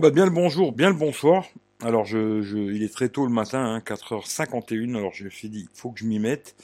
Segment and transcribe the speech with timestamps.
[0.00, 1.46] Bah bien le bonjour, bien le bonsoir.
[1.82, 5.48] Alors, je, je, il est très tôt le matin, hein, 4h51, alors je me suis
[5.48, 6.54] dit, faut que je m'y mette.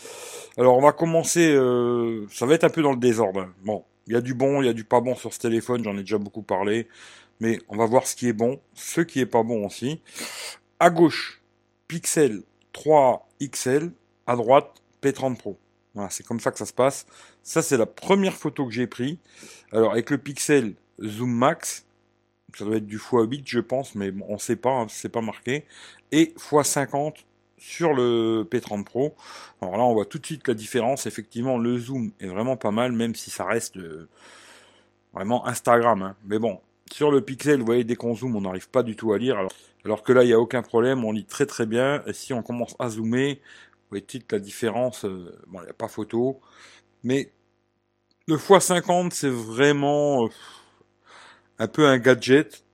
[0.58, 3.48] Alors, on va commencer, euh, ça va être un peu dans le désordre.
[3.64, 5.82] Bon, il y a du bon, il y a du pas bon sur ce téléphone,
[5.82, 6.88] j'en ai déjà beaucoup parlé,
[7.40, 10.02] mais on va voir ce qui est bon, ce qui est pas bon aussi.
[10.78, 11.40] À gauche,
[11.88, 12.42] Pixel
[12.74, 13.92] 3 XL,
[14.26, 15.58] à droite, P30 Pro.
[15.94, 17.06] Voilà, c'est comme ça que ça se passe.
[17.42, 19.16] Ça, c'est la première photo que j'ai prise.
[19.72, 21.86] Alors, avec le Pixel Zoom Max,
[22.56, 25.64] ça doit être du x8 je pense, mais on sait pas, hein, c'est pas marqué,
[26.12, 27.14] et x50
[27.58, 29.14] sur le P30 Pro.
[29.60, 32.70] Alors là on voit tout de suite la différence, effectivement le zoom est vraiment pas
[32.72, 34.08] mal, même si ça reste euh,
[35.12, 36.02] vraiment Instagram.
[36.02, 36.16] hein.
[36.24, 39.12] Mais bon, sur le Pixel, vous voyez, dès qu'on zoome, on n'arrive pas du tout
[39.12, 39.52] à lire, alors,
[39.84, 42.32] alors que là il n'y a aucun problème, on lit très très bien, et si
[42.32, 43.40] on commence à zoomer, vous
[43.90, 46.40] voyez tout de suite la différence, euh, bon il n'y a pas photo,
[47.04, 47.30] mais
[48.26, 50.24] le x50 c'est vraiment...
[50.26, 50.28] euh,
[51.58, 52.64] un peu un gadget.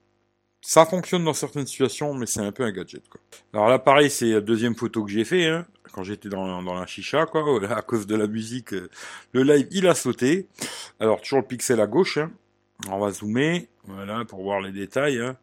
[0.61, 3.07] Ça fonctionne dans certaines situations, mais c'est un peu un gadget.
[3.07, 3.21] Quoi.
[3.53, 6.85] Alors là, pareil, c'est la deuxième photo que j'ai fait hein, quand j'étais dans, la
[6.85, 7.43] chicha, quoi.
[7.71, 8.89] À cause de la musique, euh,
[9.33, 10.47] le live il a sauté.
[10.99, 12.17] Alors toujours le pixel à gauche.
[12.17, 12.31] hein.
[12.89, 15.19] On va zoomer, voilà, pour voir les détails.
[15.19, 15.37] hein.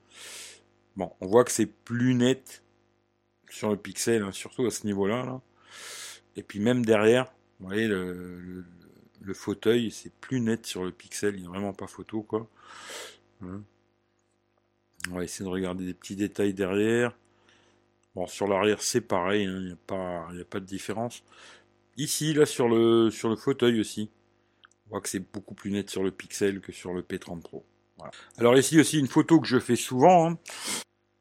[0.97, 2.63] Bon, on voit que c'est plus net
[3.51, 5.25] sur le pixel, hein, surtout à ce niveau-là.
[5.25, 5.41] Là.
[6.37, 7.27] Et puis même derrière,
[7.61, 8.65] vous voyez le
[9.35, 11.35] fauteuil, c'est plus net sur le pixel.
[11.37, 12.47] Il n'y a vraiment pas photo, quoi.
[13.43, 13.63] Hein.
[15.11, 17.17] On va essayer de regarder des petits détails derrière.
[18.15, 19.77] Bon, sur l'arrière, c'est pareil, hein, il n'y a,
[20.45, 21.23] pas- de différence.
[21.97, 24.11] Ici, là, sur le, sur le fauteuil aussi,
[24.87, 27.65] on voit que c'est beaucoup plus net sur le Pixel que sur le P30 Pro.
[28.39, 30.31] Alors ici aussi, une photo que je fais souvent.
[30.31, 30.39] hein.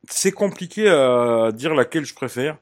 [0.09, 2.57] C'est compliqué à dire laquelle je préfère,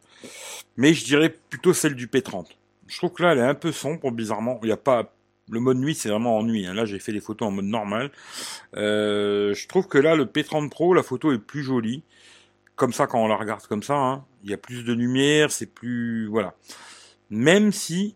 [0.78, 2.48] mais je dirais plutôt celle du P30.
[2.88, 4.59] Je trouve que là, elle est un peu sombre, bizarrement.
[4.62, 5.14] Il n'y a pas...
[5.54, 6.66] Le mode nuit, c'est vraiment en nuit.
[6.66, 6.73] hein.
[6.73, 8.12] Là, j'ai fait des photos en mode normal.
[8.76, 12.04] Euh, je trouve que là, le P30 Pro, la photo est plus jolie.
[12.76, 15.52] Comme ça, quand on la regarde comme ça, hein, il y a plus de lumière,
[15.52, 16.25] c'est plus...
[16.25, 16.56] Voilà.
[17.30, 18.16] Même si,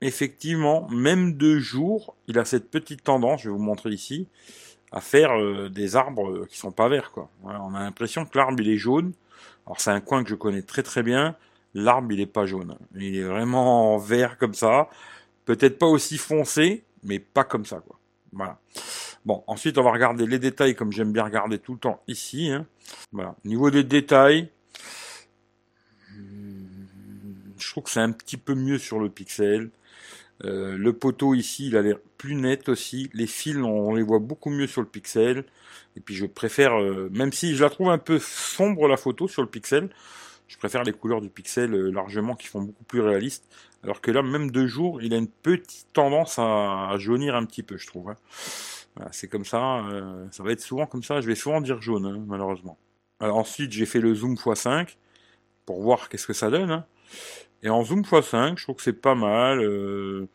[0.00, 4.26] effectivement, même de jour, il a cette petite tendance, je vais vous montrer ici,
[4.90, 7.28] à faire euh, des arbres euh, qui sont pas verts, quoi.
[7.44, 9.12] On a l'impression que l'arbre, il est jaune.
[9.66, 11.36] Alors, c'est un coin que je connais très très bien.
[11.74, 12.78] L'arbre, il est pas jaune.
[12.96, 14.88] Il est vraiment vert comme ça.
[15.48, 17.98] Peut-être pas aussi foncé, mais pas comme ça, quoi.
[18.32, 18.60] Voilà.
[19.24, 22.50] Bon, ensuite, on va regarder les détails comme j'aime bien regarder tout le temps ici.
[22.50, 22.66] hein.
[23.12, 23.34] Voilà.
[23.42, 24.50] Au niveau des détails,
[26.14, 26.84] hmm,
[27.58, 29.70] je trouve que c'est un petit peu mieux sur le pixel.
[30.44, 33.08] Euh, le poteau ici, il a l'air plus net aussi.
[33.14, 35.46] Les fils, on, on les voit beaucoup mieux sur le pixel.
[35.96, 39.28] Et puis je préfère, euh, même si je la trouve un peu sombre la photo
[39.28, 39.88] sur le pixel,
[40.46, 43.44] je préfère les couleurs du pixel euh, largement qui font beaucoup plus réaliste.
[43.84, 47.62] Alors que là, même de jour, il a une petite tendance à, jaunir un petit
[47.62, 48.10] peu, je trouve.
[48.10, 48.16] hein.
[49.12, 51.20] C'est comme ça, euh, ça va être souvent comme ça.
[51.20, 52.76] Je vais souvent dire jaune, hein, malheureusement.
[53.20, 54.96] Ensuite, j'ai fait le zoom x5
[55.66, 56.70] pour voir qu'est-ce que ça donne.
[56.72, 56.84] hein.
[57.62, 59.60] Et en zoom x5, je trouve que c'est pas mal.
[59.60, 60.28] euh,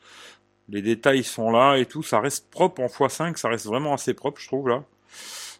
[0.69, 2.03] les détails sont là et tout.
[2.03, 4.83] Ça reste propre en x5, ça reste vraiment assez propre, je trouve là.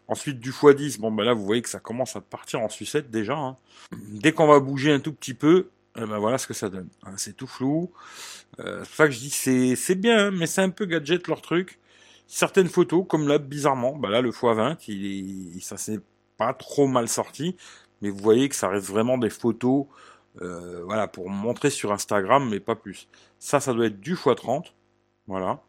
[0.07, 3.09] Ensuite du x10, bon ben là vous voyez que ça commence à partir en sucette
[3.09, 3.55] déjà.
[3.91, 6.89] Dès qu'on va bouger un tout petit peu, ben voilà ce que ça donne.
[7.03, 7.91] Hein, c'est tout flou.
[8.59, 11.27] Euh, c'est ça que je dis c'est c'est bien, hein, mais c'est un peu gadget
[11.27, 11.79] leur truc.
[12.27, 15.99] Certaines photos, comme là bizarrement, bah là le x20, il est, ça s'est
[16.37, 17.55] pas trop mal sorti,
[18.01, 19.85] mais vous voyez que ça reste vraiment des photos,
[20.41, 23.07] euh, voilà, pour montrer sur Instagram, mais pas plus.
[23.39, 24.73] Ça, ça doit être du x30,
[25.27, 25.61] voilà,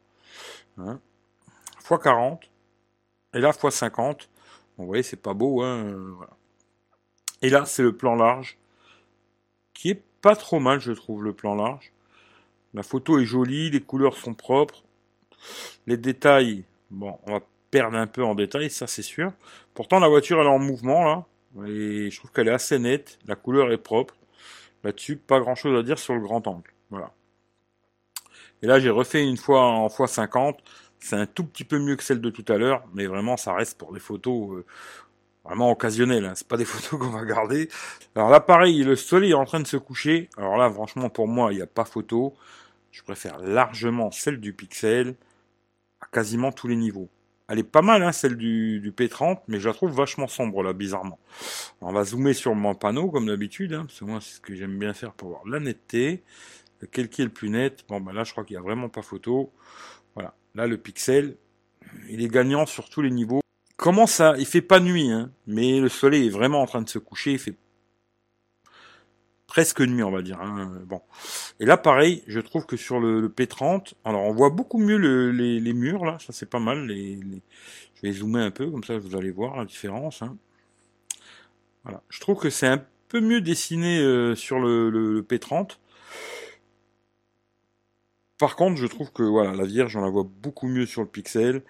[0.79, 1.01] hein,
[1.83, 2.39] x40,
[3.35, 4.29] et là x50.
[4.77, 6.17] Bon, vous voyez, c'est pas beau, hein.
[7.43, 8.59] Et là, c'est le plan large,
[9.75, 11.93] qui est pas trop mal, je trouve, le plan large.
[12.73, 14.83] La photo est jolie, les couleurs sont propres.
[15.87, 17.41] Les détails, bon, on va
[17.71, 19.35] perdre un peu en détail, ça c'est sûr.
[19.75, 21.27] Pourtant, la voiture, elle est en mouvement, là.
[21.67, 23.19] Et je trouve qu'elle est assez nette.
[23.27, 24.15] La couleur est propre.
[24.83, 26.73] Là-dessus, pas grand chose à dire sur le grand angle.
[26.89, 27.13] Voilà.
[28.63, 30.55] Et là, j'ai refait une fois en x50.
[31.01, 33.53] C'est un tout petit peu mieux que celle de tout à l'heure, mais vraiment, ça
[33.53, 34.65] reste pour des photos euh,
[35.45, 36.25] vraiment occasionnelles.
[36.25, 36.33] Hein.
[36.35, 37.69] C'est pas des photos qu'on va garder.
[38.15, 40.29] Alors là, pareil, le soleil est en train de se coucher.
[40.37, 42.35] Alors là, franchement, pour moi, il n'y a pas photo.
[42.91, 45.17] Je préfère largement celle du Pixel
[46.01, 47.09] à quasiment tous les niveaux.
[47.49, 50.63] Elle est pas mal, hein, celle du, du P30, mais je la trouve vachement sombre,
[50.63, 51.19] là, bizarrement.
[51.83, 54.55] On va zoomer sur mon panneau, comme d'habitude, hein, parce que moi, c'est ce que
[54.55, 56.23] j'aime bien faire pour voir la netteté.
[56.81, 58.89] Lequel qui est le plus net Bon, ben là, je crois qu'il n'y a vraiment
[58.89, 59.53] pas photo.
[60.15, 60.35] Voilà.
[60.55, 61.37] Là, le Pixel,
[62.09, 63.41] il est gagnant sur tous les niveaux.
[63.77, 66.89] Comment ça Il fait pas nuit, hein, mais le soleil est vraiment en train de
[66.89, 67.33] se coucher.
[67.33, 67.55] Il fait
[69.47, 70.41] presque nuit, on va dire.
[70.41, 71.01] hein, Bon.
[71.61, 74.97] Et là, pareil, je trouve que sur le, le P30, alors on voit beaucoup mieux
[74.97, 76.87] le- les, murs, là, ça c'est pas mal.
[76.87, 77.43] Les, les-
[77.97, 80.23] Je vais zoomer un peu, comme ça vous allez voir la différence.
[80.23, 80.37] hein.
[81.85, 82.03] Voilà.
[82.09, 85.79] Je trouve que c'est un peu mieux dessiné euh, sur le, le, P30.
[88.39, 91.09] Par contre, je trouve que voilà, la Vierge, on la voit beaucoup mieux sur le
[91.09, 91.63] Pixel.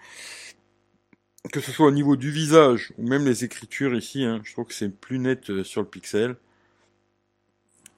[1.51, 4.65] Que ce soit au niveau du visage ou même les écritures ici, hein, je trouve
[4.65, 6.35] que c'est plus net euh, sur le Pixel.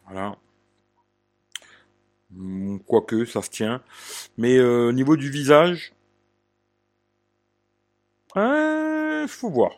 [0.05, 0.38] Voilà.
[2.31, 3.81] Hmm, quoique, ça se tient.
[4.38, 5.94] Mais euh, au niveau du visage,
[8.35, 9.71] il faut voir.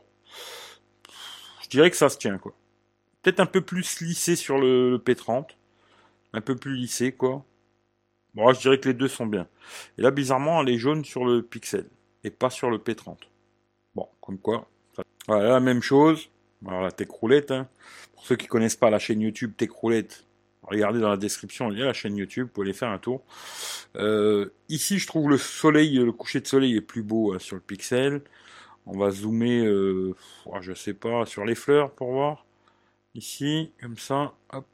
[1.64, 2.54] Je dirais que ça se tient, quoi.
[3.22, 5.46] Peut-être un peu plus lissé sur le, P30.
[6.34, 7.46] Un peu plus lissé, quoi.
[8.34, 9.48] Bon, je dirais que les deux sont bien.
[9.98, 11.86] Et là, bizarrement, elle est jaune sur le Pixel.
[12.24, 13.18] Et pas sur le P30.
[13.96, 14.68] Bon, comme quoi.
[15.28, 16.30] Voilà, la même chose.
[16.66, 17.68] Alors la Techroulette, hein.
[18.14, 20.26] Pour ceux qui connaissent pas la chaîne YouTube Techroulette,
[20.64, 22.98] regardez dans la description, il y a la chaîne YouTube, vous pouvez aller faire un
[22.98, 23.24] tour.
[23.96, 27.56] Euh, ici, je trouve le soleil, le coucher de soleil est plus beau hein, sur
[27.56, 28.22] le Pixel.
[28.86, 30.16] On va zoomer, euh,
[30.62, 32.46] je sais pas, sur les fleurs pour voir.
[33.16, 34.66] Ici, comme ça, hop.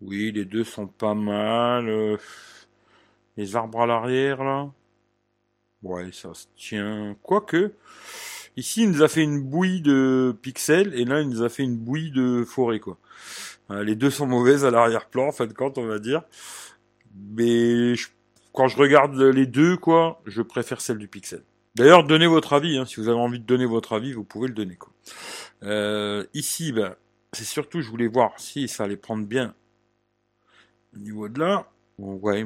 [0.00, 2.18] Oui, les deux sont pas mal.
[3.36, 4.70] Les arbres à l'arrière, là.
[5.82, 7.16] Ouais, ça se tient.
[7.22, 7.72] Quoique,
[8.56, 11.64] ici, il nous a fait une bouillie de pixels, et là, il nous a fait
[11.64, 12.98] une bouillie de forêt, quoi.
[13.70, 16.22] Euh, les deux sont mauvaises à l'arrière-plan, en fin de compte, on va dire.
[17.14, 17.94] Mais
[18.52, 21.42] quand je regarde les deux, quoi, je préfère celle du pixel.
[21.74, 22.76] D'ailleurs, donnez votre avis.
[22.76, 22.84] Hein.
[22.84, 24.76] Si vous avez envie de donner votre avis, vous pouvez le donner.
[24.76, 24.92] Quoi.
[25.62, 26.94] Euh, ici, ben,
[27.32, 29.54] c'est surtout, je voulais voir si ça allait prendre bien
[30.94, 31.70] au niveau de là.
[31.98, 32.44] ouais,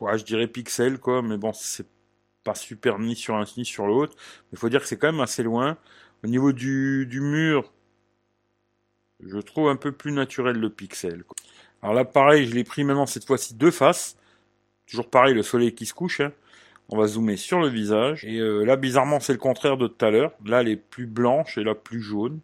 [0.00, 1.22] je dirais pixel, quoi.
[1.22, 1.86] Mais bon, c'est
[2.44, 4.16] pas super ni sur un ni sur l'autre.
[4.52, 5.76] Il faut dire que c'est quand même assez loin.
[6.24, 7.72] Au niveau du, du mur,
[9.20, 11.24] je trouve un peu plus naturel le pixel.
[11.24, 11.36] Quoi.
[11.82, 14.16] Alors là, pareil, je l'ai pris maintenant cette fois-ci deux faces.
[14.86, 16.20] Toujours pareil, le soleil qui se couche.
[16.20, 16.32] Hein.
[16.88, 18.24] On va zoomer sur le visage.
[18.24, 20.32] Et euh, là, bizarrement, c'est le contraire de tout à l'heure.
[20.44, 22.40] Là, elle est plus blanche et là, plus jaune.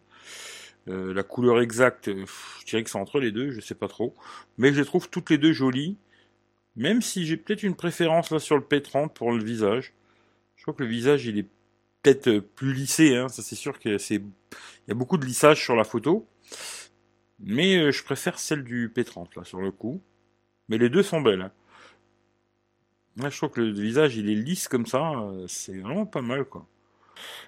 [0.89, 4.13] Euh, la couleur exacte, je dirais que c'est entre les deux, je sais pas trop.
[4.57, 5.97] Mais je les trouve toutes les deux jolies.
[6.75, 9.93] Même si j'ai peut-être une préférence là sur le P30 pour le visage.
[10.55, 11.47] Je crois que le visage, il est
[12.01, 13.15] peut-être plus lissé.
[13.15, 13.29] Hein.
[13.29, 16.27] Ça, c'est sûr qu'il y a beaucoup de lissage sur la photo.
[17.39, 20.01] Mais euh, je préfère celle du P30, là, sur le coup.
[20.69, 21.41] Mais les deux sont belles.
[23.19, 23.29] Hein.
[23.29, 25.11] Je trouve que le visage, il est lisse comme ça.
[25.11, 26.67] Euh, c'est vraiment pas mal, quoi.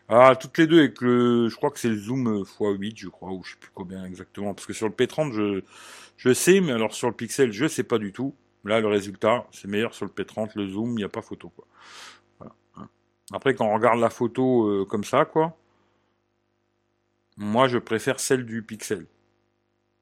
[0.08, 3.32] Ah, toutes les deux avec le, je crois que c'est le zoom x8, je crois,
[3.32, 4.54] ou je sais plus combien exactement.
[4.54, 5.64] Parce que sur le P30, je,
[6.18, 8.36] je sais, mais alors sur le Pixel, je sais pas du tout.
[8.66, 11.52] Là, le résultat, c'est meilleur sur le P30, le zoom, il n'y a pas photo.
[12.42, 12.88] Hein.
[13.32, 15.56] Après, quand on regarde la photo euh, comme ça, quoi,
[17.38, 19.06] moi, je préfère celle du Pixel.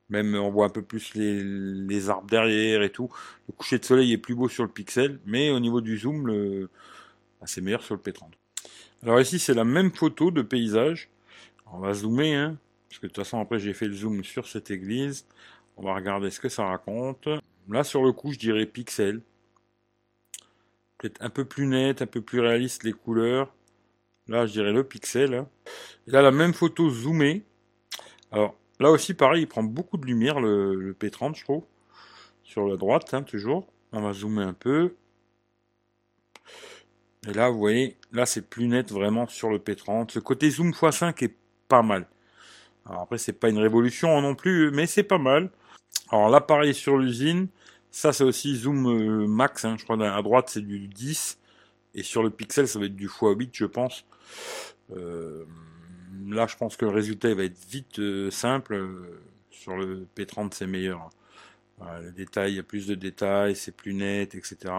[0.09, 3.09] Même on voit un peu plus les, arbres derrière et tout.
[3.47, 6.67] Le coucher de soleil est plus beau sur le pixel, mais au niveau du zoom.
[7.39, 8.25] Bah, c'est meilleur sur le P30.
[9.01, 11.09] Alors ici, c'est la même photo de paysage.
[11.71, 12.57] On va zoomer, hein,
[12.89, 15.25] parce que de toute façon, après, j'ai fait le zoom sur cette église.
[15.77, 17.27] On va regarder ce que ça raconte.
[17.69, 19.21] Là, sur le coup, je dirais pixel.
[20.97, 23.53] Peut-être un peu plus net, un peu plus réaliste les couleurs.
[24.27, 25.33] Là, je dirais le pixel.
[25.33, 25.49] Hein.
[26.07, 27.43] Et là, la même photo zoomée.
[28.31, 31.63] Alors, Là aussi, pareil, il prend beaucoup de lumière, le, P30, je trouve.
[32.43, 33.67] Sur la droite, hein, toujours.
[33.91, 34.95] On va zoomer un peu.
[37.27, 40.11] Et là, vous voyez, là, c'est plus net vraiment sur le P30.
[40.11, 41.35] Ce côté zoom x5 est
[41.67, 42.07] pas mal.
[42.85, 45.49] Alors après, c'est pas une révolution non plus, mais c'est pas mal.
[46.13, 47.47] Alors là, pareil sur l'usine.
[47.89, 49.65] Ça, c'est aussi zoom euh, max.
[49.65, 49.77] Hein.
[49.79, 51.39] Je crois à droite, c'est du 10.
[51.95, 54.05] Et sur le pixel, ça va être du x8, je pense.
[54.95, 55.43] Euh,
[56.27, 58.79] là, je pense que le résultat va être vite euh, simple.
[59.49, 61.09] Sur le P30, c'est meilleur.
[61.81, 64.71] le détail, il y a plus de détails, c'est plus net, etc.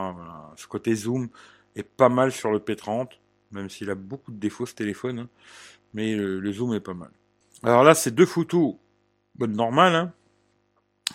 [0.55, 1.31] Ce côté zoom
[1.75, 3.09] est pas mal sur le P30,
[3.51, 5.29] même s'il a beaucoup de défauts ce téléphone, hein.
[5.95, 7.11] mais le, zoom est pas mal.
[7.65, 8.77] Alors là, c'est deux photos
[9.35, 10.13] bonnes normales, hein.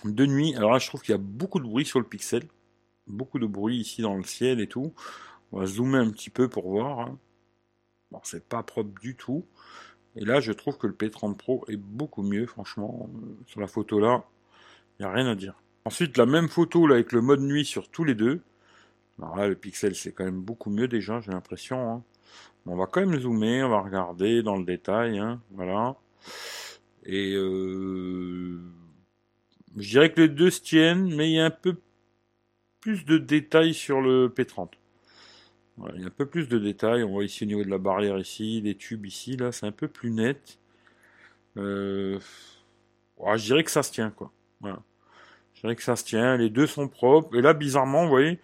[0.05, 0.55] De nuit.
[0.55, 2.43] Alors là, je trouve qu'il y a beaucoup de bruit sur le pixel,
[3.07, 4.93] beaucoup de bruit ici dans le ciel et tout.
[5.51, 6.99] On va zoomer un petit peu pour voir.
[6.99, 7.17] Hein.
[8.11, 9.45] Bon, c'est pas propre du tout.
[10.15, 13.09] Et là, je trouve que le P30 Pro est beaucoup mieux, franchement.
[13.45, 14.23] Sur la photo là,
[14.99, 15.61] il n'y a rien à dire.
[15.85, 18.41] Ensuite, la même photo là avec le mode nuit sur tous les deux.
[19.17, 21.91] Alors là, le pixel, c'est quand même beaucoup mieux déjà, j'ai l'impression.
[21.91, 22.03] Hein.
[22.65, 25.19] On va quand même zoomer, on va regarder dans le détail.
[25.19, 25.95] Hein, voilà.
[27.05, 28.61] Et euh,
[29.77, 31.75] je dirais que les deux se tiennent, mais il y a un peu
[32.81, 34.69] plus de détails sur le P30
[35.95, 37.03] il y a un peu plus de détails.
[37.03, 39.71] On voit ici au niveau de la barrière ici, les tubes ici, là, c'est un
[39.71, 40.59] peu plus net.
[41.57, 42.19] Euh,
[43.17, 44.31] je dirais que ça se tient, quoi.
[44.61, 46.37] Je dirais que ça se tient.
[46.37, 47.35] Les deux sont propres.
[47.35, 48.39] Et là, bizarrement, vous voyez,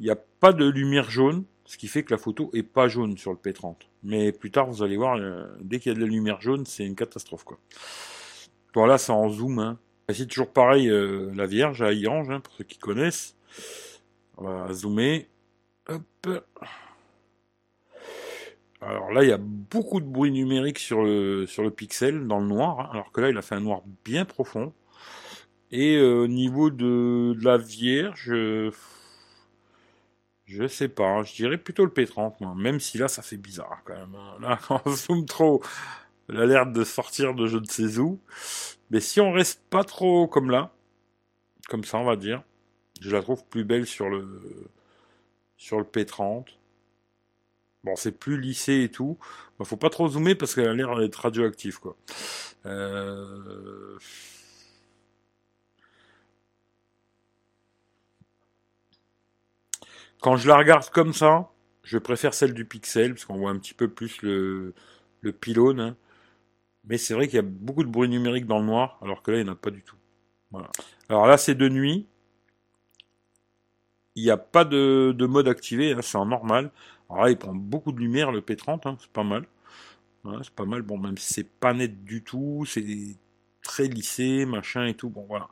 [0.00, 1.44] il n'y a pas de lumière jaune.
[1.64, 3.76] ce qui fait que la photo est pas jaune sur le P30.
[4.02, 6.66] Mais plus tard, vous allez voir, euh, dès qu'il y a de la lumière jaune,
[6.66, 7.44] c'est une catastrophe.
[7.44, 7.58] Quoi.
[8.74, 9.58] Voilà, c'est en zoom.
[9.58, 9.78] Hein.
[10.08, 13.36] C'est toujours pareil, euh, la Vierge à Irange, hein, pour ceux qui connaissent.
[14.36, 15.28] On va zoomer.
[18.80, 22.40] Alors là, il y a beaucoup de bruit numérique sur le, sur le pixel, dans
[22.40, 24.72] le noir, hein, alors que là, il a fait un noir bien profond.
[25.70, 28.32] Et euh, au niveau de, la Vierge,
[30.44, 33.36] je sais pas, hein, je dirais plutôt le P30, moi, même si là, ça fait
[33.36, 34.16] bizarre quand même.
[34.40, 35.62] Là, on zoome trop,
[36.28, 38.20] l'air de sortir de je ne sais où.
[38.92, 40.70] Mais si on reste pas trop comme là,
[41.68, 42.42] comme ça, on va dire,
[43.00, 44.70] je la trouve plus belle sur le,
[45.56, 46.46] sur le P30.
[47.84, 49.18] Bon, c'est plus lissé et tout.
[49.58, 51.96] Il faut pas trop zoomer parce qu'elle a l'air d'être radioactive, quoi.
[52.66, 53.98] Euh...
[60.20, 61.50] Quand je la regarde comme ça,
[61.82, 64.74] je préfère celle du Pixel parce qu'on voit un petit peu plus le,
[65.22, 65.80] le pylône.
[65.80, 65.96] Hein.
[66.84, 69.30] Mais c'est vrai qu'il y a beaucoup de bruit numérique dans le noir, alors que
[69.30, 69.96] là, il n'y en a pas du tout.
[70.50, 70.68] Voilà.
[71.08, 72.06] Alors là, c'est de nuit.
[74.14, 76.70] Il n'y a pas de, mode activé, hein, c'est en normal.
[77.08, 79.46] Alors là, il prend beaucoup de lumière, le P30, hein, c'est pas mal.
[80.42, 83.16] c'est pas mal, bon, même si c'est pas net du tout, c'est
[83.62, 85.48] très lissé, machin et tout, bon voilà.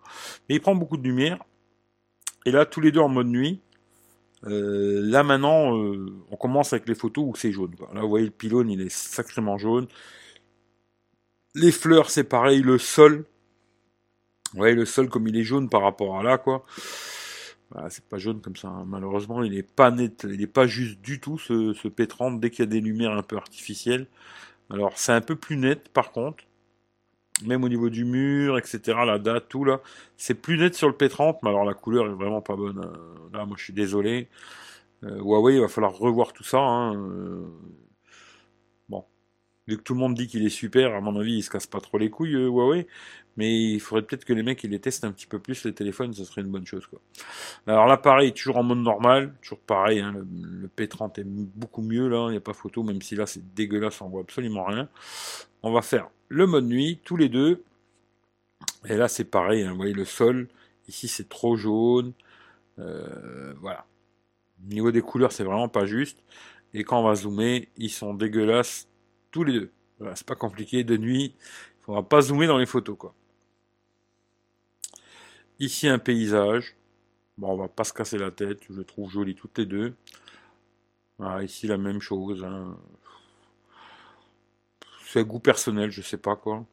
[0.49, 1.42] Mais il prend beaucoup de lumière.
[2.44, 3.60] Et là, tous les deux en mode nuit.
[4.44, 7.75] Euh, là maintenant, euh, on commence avec les photos où c'est jaune.
[7.94, 9.87] Là, vous voyez le pylône, il est sacrément jaune.
[11.54, 12.62] Les fleurs, c'est pareil.
[12.62, 13.25] Le sol,
[14.52, 16.64] vous voyez le sol comme il est jaune par rapport à là, quoi.
[17.88, 18.69] c'est pas jaune comme ça.
[18.69, 18.85] Hein.
[18.87, 22.50] Malheureusement, il est pas net, il est pas juste du tout ce, ce P30 dès
[22.50, 24.07] qu'il y a des lumières un peu artificielles.
[24.71, 26.45] Alors, c'est un peu plus net par contre
[27.47, 29.80] même au niveau du mur, etc., la date, tout là,
[30.16, 32.78] c'est plus net sur le P30, mais alors la couleur est vraiment pas bonne.
[32.78, 34.28] Euh, là, moi je suis désolé.
[35.04, 36.59] Euh, Huawei, il va falloir revoir tout ça.
[36.59, 36.95] Hein.
[39.71, 41.50] Euh, vu que tout le monde dit qu'il est super, à mon avis, il se
[41.50, 42.87] casse pas trop les couilles, Huawei.
[43.37, 45.73] Mais il faudrait peut-être que les mecs ils les testent un petit peu plus les
[45.73, 47.00] téléphones, ça serait une bonne chose quoi.
[47.67, 52.27] Alors l'appareil toujours en mode normal, toujours pareil, hein, le, P30 est beaucoup mieux là,
[52.29, 54.89] il n'y a pas photo, même si là c'est dégueulasse, on voit absolument rien.
[55.62, 57.62] On va faire le mode nuit, tous les deux.
[58.89, 60.49] Et là, c'est pareil, hein, vous voyez le sol,
[60.89, 62.12] ici c'est trop jaune.
[62.79, 63.87] Euh, voilà.
[64.65, 66.23] Au niveau des couleurs, c'est vraiment pas juste.
[66.75, 68.89] Et quand on va zoomer, ils sont dégueulasses
[69.30, 69.70] tous les deux.
[70.14, 70.84] C'est pas compliqué.
[70.84, 73.14] De nuit, il faudra pas zoomer dans les photos, quoi.
[75.58, 76.75] Ici, un paysage.
[77.37, 78.60] Bon, on va pas se casser la tête.
[78.70, 79.94] Je trouve joli toutes les deux.
[81.18, 82.44] Voilà, ici, la même chose.
[82.44, 82.76] Hein
[85.10, 86.64] c'est goût personnel, je sais pas quoi.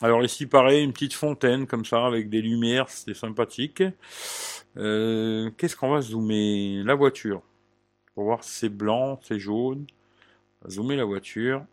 [0.00, 3.82] Alors ici, pareil, une petite fontaine comme ça, avec des lumières, c'était sympathique.
[4.78, 6.82] Euh, qu'est-ce qu'on va zoomer?
[6.84, 7.42] La voiture.
[8.14, 9.86] Pour voir si c'est blanc, c'est jaune.
[10.62, 11.64] On va zoomer la voiture.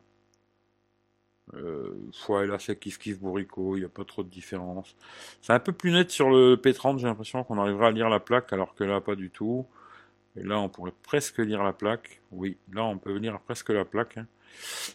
[1.56, 1.96] Euh,
[2.30, 4.96] ouais, là c'est kiff kiff bourricot, il n'y a pas trop de différence.
[5.42, 8.20] C'est un peu plus net sur le P30, j'ai l'impression qu'on arrivera à lire la
[8.20, 9.66] plaque, alors que là pas du tout.
[10.36, 12.22] Et là on pourrait presque lire la plaque.
[12.32, 14.18] Oui, là on peut lire presque la plaque.
[14.18, 14.28] Hein.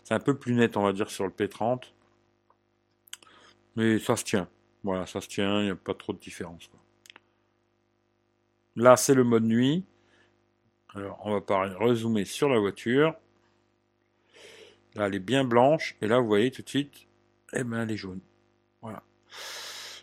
[0.05, 1.83] C'est un peu plus net, on va dire, sur le P30.
[3.77, 4.49] Mais ça se tient.
[4.83, 6.71] Voilà, ça se tient, il n'y a pas trop de différence.
[8.77, 9.85] Là, c'est le mode nuit.
[10.95, 13.15] Alors, on va pareil, rezoomer sur la voiture.
[14.99, 15.97] Là, elle est bien blanche.
[16.03, 17.07] Et là, vous voyez tout de suite,
[17.53, 18.21] eh ben, elle est jaune.
[18.83, 19.03] Voilà.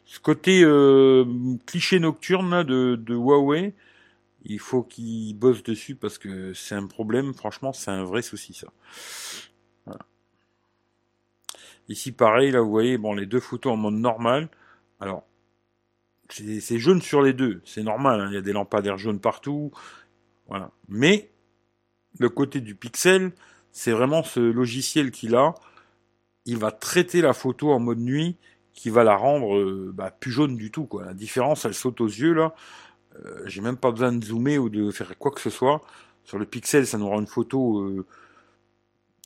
[0.05, 1.25] Ce côté euh,
[1.65, 3.73] cliché nocturne de, de Huawei,
[4.45, 8.53] il faut qu'ils bossent dessus parce que c'est un problème, franchement, c'est un vrai souci
[8.53, 8.67] ça.
[11.87, 14.49] Ici, pareil, là, vous voyez, bon, les deux photos en mode normal.
[14.99, 15.23] Alors,
[16.29, 19.71] c'est jaune sur les deux, c'est normal, hein, il y a des lampadaires jaunes partout.
[20.47, 20.71] Voilà.
[20.87, 21.29] Mais,
[22.17, 23.33] le côté du pixel,
[23.75, 25.53] c'est vraiment ce logiciel qu'il a.
[26.45, 28.37] Il va traiter la photo en mode nuit
[28.73, 30.85] qui va la rendre euh, bah, plus jaune du tout.
[30.85, 31.03] Quoi.
[31.03, 32.55] La différence, elle saute aux yeux là.
[33.19, 35.81] Euh, j'ai même pas besoin de zoomer ou de faire quoi que ce soit.
[36.23, 37.81] Sur le pixel, ça nous rend une photo.
[37.81, 38.05] Euh,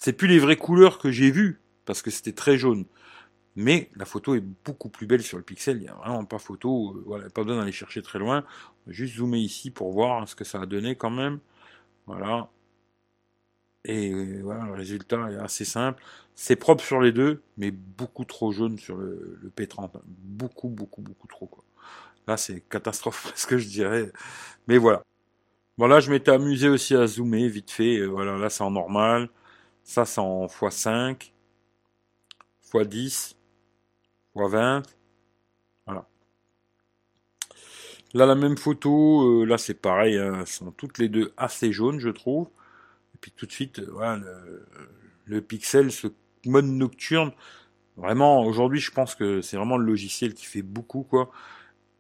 [0.02, 2.86] c'est plus les vraies couleurs que j'ai vues parce que c'était très jaune.
[3.56, 5.78] Mais la photo est beaucoup plus belle sur le pixel.
[5.78, 6.96] Il n'y a vraiment pas photo.
[6.96, 8.44] Euh, voilà, pas besoin d'aller chercher très loin.
[8.88, 11.40] juste zoomer ici pour voir ce que ça a donné quand même.
[12.08, 12.50] Voilà.
[13.90, 16.04] Et voilà, le résultat est assez simple.
[16.36, 19.90] C'est propre sur les deux, mais beaucoup trop jaune sur le, le P30.
[20.06, 21.48] Beaucoup, beaucoup, beaucoup trop.
[21.48, 21.64] Quoi.
[22.28, 24.12] Là, c'est catastrophe, ce que je dirais.
[24.68, 25.02] Mais voilà.
[25.80, 27.98] Bon, là, je m'étais amusé aussi à zoomer vite fait.
[27.98, 29.28] Euh, voilà, là, c'est en normal.
[29.84, 31.32] Ça, c'est en x5,
[32.72, 33.36] x10,
[34.36, 34.84] x20.
[35.88, 36.06] Voilà.
[38.14, 39.42] Là, la même photo.
[39.42, 40.16] Euh, là, c'est pareil.
[40.20, 42.50] Hein, sont toutes les deux assez jaunes, je trouve.
[43.22, 44.22] Puis tout de suite, voilà,
[45.26, 46.08] le, pixel, ce
[46.46, 47.32] mode nocturne,
[47.98, 51.32] vraiment, aujourd'hui, je pense que c'est vraiment le logiciel qui fait beaucoup, quoi.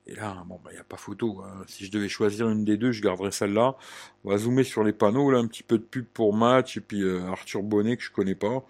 [0.09, 1.43] Et là, bon, bah, il n'y a pas photo.
[1.67, 3.75] Si je devais choisir une des deux, je garderais celle-là.
[4.23, 6.81] On va zoomer sur les panneaux, là, un petit peu de pub pour match, et
[6.81, 8.65] puis euh, Arthur Bonnet, que je connais pas.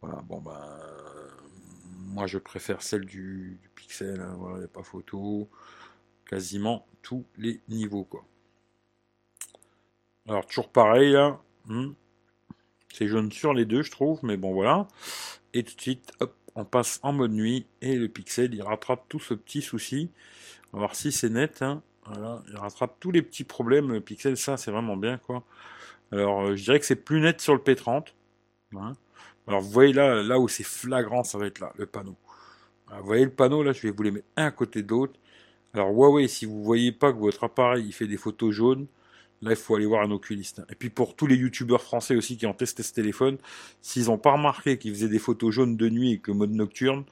[0.00, 0.78] Voilà, bon, bah,
[2.06, 4.20] moi, je préfère celle du, pixel.
[4.20, 4.34] Hein.
[4.38, 5.50] Voilà, il n'y a pas photo.
[6.24, 8.24] Quasiment tous les niveaux, quoi.
[10.26, 11.38] Alors, toujours pareil, là.
[11.66, 11.92] Hmm.
[12.92, 14.88] C'est jaune sur les deux, je trouve, mais bon, voilà.
[15.52, 19.04] Et tout de suite, hop, on passe en mode nuit, et le pixel, il rattrape
[19.08, 20.10] tout ce petit souci.
[20.72, 21.62] On va voir si c'est net.
[21.62, 21.82] Hein.
[22.14, 23.92] Il rattrape tous les petits problèmes.
[23.92, 25.44] Le pixel, ça, c'est vraiment bien, quoi.
[26.12, 28.06] Alors, euh, je dirais que c'est plus net sur le P30.
[28.76, 28.92] Hein.
[29.46, 32.16] Alors, vous voyez là, là où c'est flagrant, ça va être là, le panneau.
[32.90, 35.14] vous voyez le panneau, là, je vais vous les mettre un à côté de l'autre.
[35.74, 38.86] Alors, Huawei, si vous voyez pas que votre appareil, il fait des photos jaunes,
[39.42, 40.62] Là, il faut aller voir un oculiste.
[40.70, 43.36] Et puis pour tous les youtubeurs français aussi qui ont testé ce téléphone,
[43.82, 47.04] s'ils n'ont pas remarqué qu'il faisait des photos jaunes de nuit avec le mode nocturne,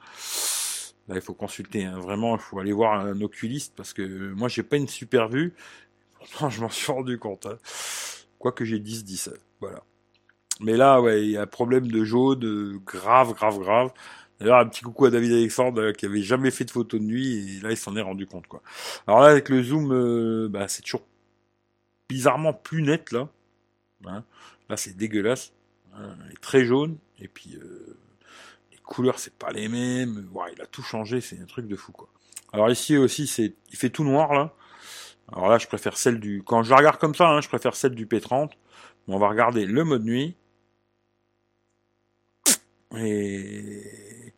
[1.09, 1.85] là, il faut consulter.
[1.85, 1.99] Hein.
[1.99, 5.55] Vraiment, il faut aller voir un oculiste parce que moi, j'ai pas une super vue.
[6.19, 7.47] Pourtant, je m'en suis rendu compte.
[7.47, 7.59] Hein.
[8.39, 9.35] Quoique j'ai 10-10.
[9.61, 9.83] Voilà.
[10.61, 13.91] Mais là, ouais, il y a un problème de jaune euh, grave, grave, grave.
[14.41, 17.07] D'ailleurs, un petit coucou à David Alexandre euh, qui avait jamais fait de photos de
[17.07, 18.63] nuit et là, il s'en est rendu compte, quoi.
[19.07, 21.03] Alors là, avec le zoom, euh, bah, c'est toujours
[22.09, 23.29] bizarrement plus net là.
[24.07, 24.25] Hein.
[24.69, 25.53] Là, c'est dégueulasse.
[25.95, 26.17] Hein.
[26.27, 26.99] Il est très jaune.
[27.19, 27.97] Et puis, euh,
[28.73, 30.29] les couleurs, c'est pas les mêmes.
[30.53, 31.21] il a tout changé.
[31.21, 32.09] C'est un truc de fou, quoi.
[32.53, 34.55] Alors ici aussi, c'est, il fait tout noir là.
[35.33, 36.43] Alors là, je préfère celle du.
[36.47, 38.51] Quand je regarde comme ça, hein, je préfère celle du P30.
[39.09, 40.37] on va regarder le mode nuit.
[42.97, 44.33] Et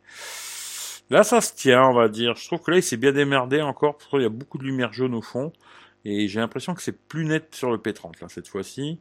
[1.11, 2.35] là, ça se tient, on va dire.
[2.35, 4.63] Je trouve que là, il s'est bien démerdé encore, parce qu'il y a beaucoup de
[4.63, 5.53] lumière jaune au fond.
[6.09, 8.97] Et j'ai l'impression que c'est plus net sur le P30 là cette fois-ci.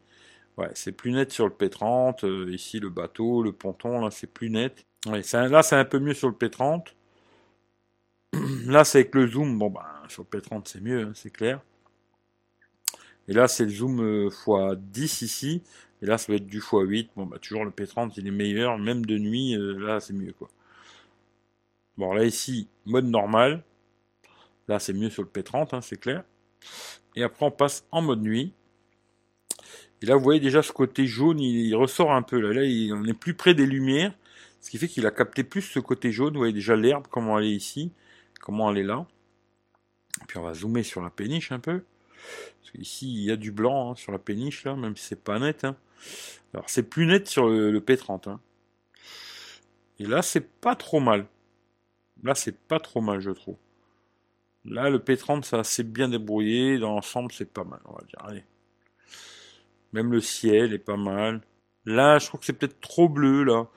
[0.57, 2.24] Ouais, c'est plus net sur le P30.
[2.26, 4.85] Euh, ici le bateau, le ponton, là c'est plus net.
[5.07, 6.85] Ouais, là c'est un peu mieux sur le P30.
[8.66, 9.57] Là c'est avec le zoom.
[9.59, 11.61] Bon bah sur le P30 c'est mieux, hein, c'est clair.
[13.28, 15.62] Et là c'est le zoom euh, x10 ici.
[16.02, 17.11] Et là ça va être du x8.
[17.16, 20.33] Bon bah toujours le P30 il est meilleur, même de nuit, euh, là c'est mieux
[20.33, 20.48] quoi.
[21.96, 23.62] Bon là ici, mode normal.
[24.68, 26.24] Là c'est mieux sur le P30, hein, c'est clair.
[27.14, 28.52] Et après, on passe en mode nuit.
[30.02, 32.38] Et là, vous voyez déjà ce côté jaune, il, ressort un peu.
[32.38, 34.12] Là, là on est plus près des lumières.
[34.61, 36.35] Ce qui fait qu'il a capté plus ce côté jaune.
[36.35, 37.92] Vous voyez déjà l'herbe, comment elle est ici,
[38.40, 39.07] comment elle est là.
[40.29, 41.83] Puis on va zoomer sur la péniche un peu.
[42.61, 45.22] Parce qu'ici, il y a du blanc hein, sur la péniche, là, même si c'est
[45.22, 45.64] pas net.
[45.64, 45.76] Hein.
[46.52, 48.29] Alors, c'est plus net sur le, P30.
[48.29, 48.40] Hein.
[49.98, 51.26] Et là, c'est pas trop mal.
[52.22, 53.57] Là, c'est pas trop mal, je trouve.
[54.68, 56.79] Là, le P30, ça s'est bien débrouillé.
[56.79, 58.42] Dans l'ensemble, c'est pas mal, on va dire.
[59.92, 61.40] Même le ciel est pas mal.
[61.85, 63.68] Là, je trouve que c'est peut-être trop bleu, là.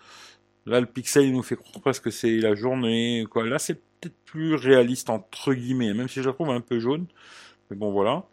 [0.65, 3.25] Là, le pixel, nous fait croire presque que c'est la journée.
[3.35, 7.05] Là, c'est peut-être plus réaliste, entre guillemets, même si je le trouve un peu jaune.
[7.69, 8.23] Mais bon, voilà.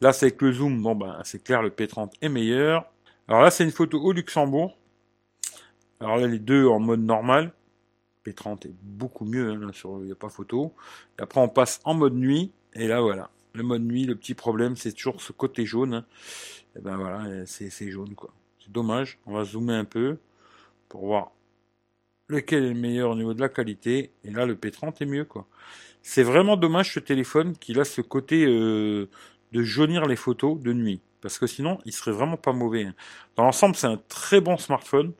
[0.00, 0.82] Là, c'est avec le zoom.
[0.82, 2.86] Bon, ben, c'est clair, le P30 est meilleur.
[3.28, 4.76] Alors là, c'est une photo au Luxembourg.
[6.00, 7.52] Alors là, les deux en mode normal.
[8.26, 10.74] P30 est beaucoup mieux, hein, il n'y a pas photo.
[11.18, 13.30] Et après, on passe en mode nuit, et là, voilà.
[13.54, 15.94] Le mode nuit, le petit problème, c'est toujours ce côté jaune.
[15.94, 16.04] Hein.
[16.76, 18.30] Et ben voilà, c'est jaune, quoi.
[18.58, 19.18] C'est dommage.
[19.26, 20.18] On va zoomer un peu
[20.88, 21.32] pour voir
[22.28, 24.10] lequel est le meilleur au niveau de la qualité.
[24.24, 25.46] Et là, le P30 est mieux, quoi.
[26.02, 29.08] C'est vraiment dommage ce téléphone qu'il a ce côté euh,
[29.52, 31.00] de jaunir les photos de nuit.
[31.20, 32.84] Parce que sinon, il serait vraiment pas mauvais.
[32.84, 32.94] Hein.
[33.36, 35.12] Dans l'ensemble, c'est un très bon smartphone.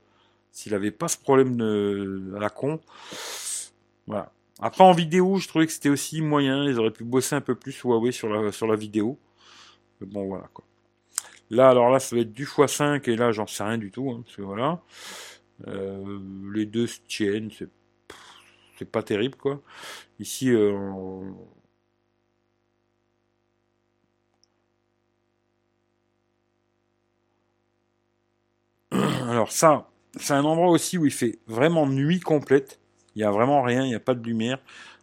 [0.56, 2.80] S'il avait pas ce problème de, à la con.
[4.06, 4.32] Voilà.
[4.58, 6.64] Après, en vidéo, je trouvais que c'était aussi moyen.
[6.64, 9.18] Ils auraient pu bosser un peu plus Huawei sur la, sur la vidéo.
[10.00, 10.48] Mais bon, voilà.
[11.50, 14.10] Là, alors là, ça va être du x5, et là, j'en sais rien du tout,
[14.10, 14.80] hein, parce que voilà.
[15.68, 16.20] Euh,
[16.54, 17.68] les deux se tiennent, c'est,
[18.78, 19.60] c'est pas terrible, quoi.
[20.20, 21.20] Ici, euh,
[29.28, 32.80] alors ça, c'est un endroit aussi où il fait vraiment nuit complète.
[33.14, 34.58] Il n'y a vraiment rien, il n'y a pas de lumière.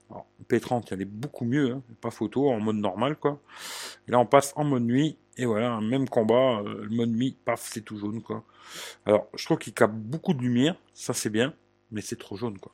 [0.10, 1.84] Alors, P30, elle est beaucoup mieux, hein.
[2.02, 3.40] pas photo, en mode normal, quoi.
[4.08, 7.36] Et là, on passe en mode nuit, et voilà, même combat, euh, le mode nuit,
[7.46, 8.44] paf, c'est tout jaune, quoi.
[9.06, 11.54] Alors, je trouve qu'il capte beaucoup de lumière, ça c'est bien,
[11.92, 12.72] mais c'est trop jaune, quoi.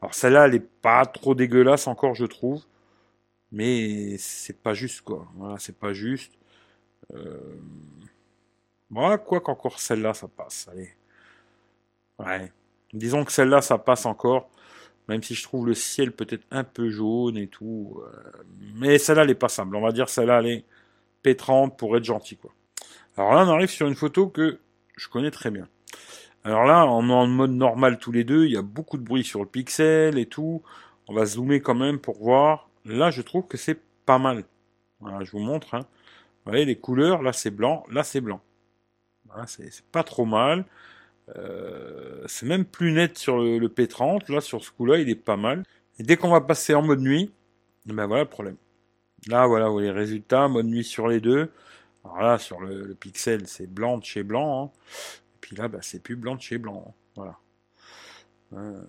[0.00, 2.62] Alors, celle-là, elle est pas trop dégueulasse encore, je trouve,
[3.50, 5.26] mais c'est pas juste, quoi.
[5.36, 6.32] Voilà, c'est pas juste.
[7.14, 7.58] Euh...
[8.90, 10.94] Voilà, quoi qu'encore celle-là, ça passe, allez.
[12.24, 12.52] Ouais.
[12.92, 14.50] Disons que celle-là, ça passe encore.
[15.08, 18.00] Même si je trouve le ciel peut-être un peu jaune et tout.
[18.00, 18.42] Euh,
[18.74, 19.74] mais celle-là, elle est passable.
[19.76, 20.64] On va dire celle-là, elle est
[21.22, 22.52] pétrante pour être gentil, quoi.
[23.16, 24.60] Alors là, on arrive sur une photo que
[24.96, 25.68] je connais très bien.
[26.44, 29.02] Alors là, on est en mode normal tous les deux, il y a beaucoup de
[29.02, 30.62] bruit sur le pixel et tout.
[31.06, 32.70] On va zoomer quand même pour voir.
[32.86, 34.44] Là, je trouve que c'est pas mal.
[35.00, 35.74] Voilà, je vous montre.
[35.74, 35.86] Hein.
[36.44, 38.40] Vous voyez les couleurs, là c'est blanc, là c'est blanc.
[39.26, 40.64] Voilà, c'est pas trop mal.
[41.36, 44.32] Euh, c'est même plus net sur le, P30.
[44.32, 45.64] Là, sur ce coup-là, il est pas mal.
[45.98, 47.32] Et dès qu'on va passer en mode nuit,
[47.88, 48.56] eh ben voilà le problème.
[49.28, 51.50] Là, voilà, vous les résultats, mode nuit sur les deux.
[52.04, 54.64] Alors là, sur le, pixel, c'est blanc de chez blanc.
[54.64, 54.78] Hein.
[55.34, 56.84] Et puis là, bah, c'est plus blanc de chez blanc.
[56.88, 56.92] Hein.
[57.16, 57.38] Voilà.
[58.54, 58.82] Euh,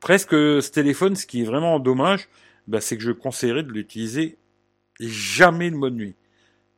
[0.00, 2.28] presque ce téléphone, ce qui est vraiment dommage,
[2.68, 4.38] bah, c'est que je conseillerais de l'utiliser
[5.00, 6.14] jamais le mode nuit.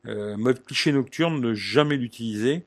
[0.06, 2.64] Euh, mode cliché nocturne, ne jamais l'utiliser.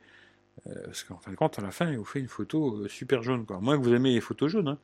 [0.69, 2.87] Euh, parce qu'en fin de compte, à la fin, il vous fait une photo euh,
[2.87, 3.45] super jaune.
[3.45, 3.59] Quoi.
[3.59, 4.67] Moins que vous aimez les photos jaunes.
[4.67, 4.77] Hein.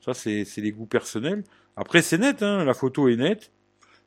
[0.00, 1.44] Ça, c'est des goûts personnels.
[1.76, 2.64] Après, c'est net, hein.
[2.64, 3.50] la photo est nette.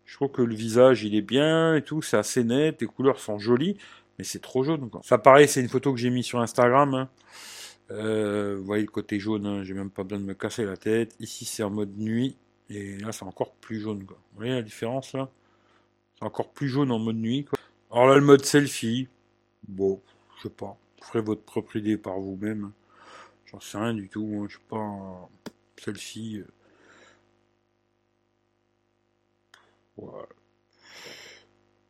[0.06, 3.20] Je trouve que le visage, il est bien et tout, c'est assez net, les couleurs
[3.20, 3.78] sont jolies,
[4.18, 4.90] mais c'est trop jaune.
[4.90, 5.02] Quoi.
[5.04, 6.94] Ça, pareil, c'est une photo que j'ai mis sur Instagram.
[6.94, 7.10] Hein.
[7.92, 11.16] Euh, vous voyez le côté jaune, j'ai même pas besoin de me casser la tête.
[11.20, 12.38] Ici, c'est en mode nuit,
[12.70, 14.06] et là, c'est encore plus jaune.
[14.06, 14.18] Quoi.
[14.32, 15.30] Vous voyez la différence là?
[16.20, 17.46] C'est encore plus jaune en mode nuit.
[17.46, 17.58] Quoi.
[17.92, 19.08] Alors là, le mode selfie,
[19.68, 20.02] bon,
[20.38, 20.78] je sais pas.
[21.06, 22.72] Ferez votre propre idée par vous-même.
[23.46, 24.42] J'en sais rien du tout.
[24.42, 24.48] Hein.
[24.50, 25.30] Je pas.
[25.78, 26.40] Selfie.
[26.40, 26.48] Euh.
[29.98, 30.26] Voilà.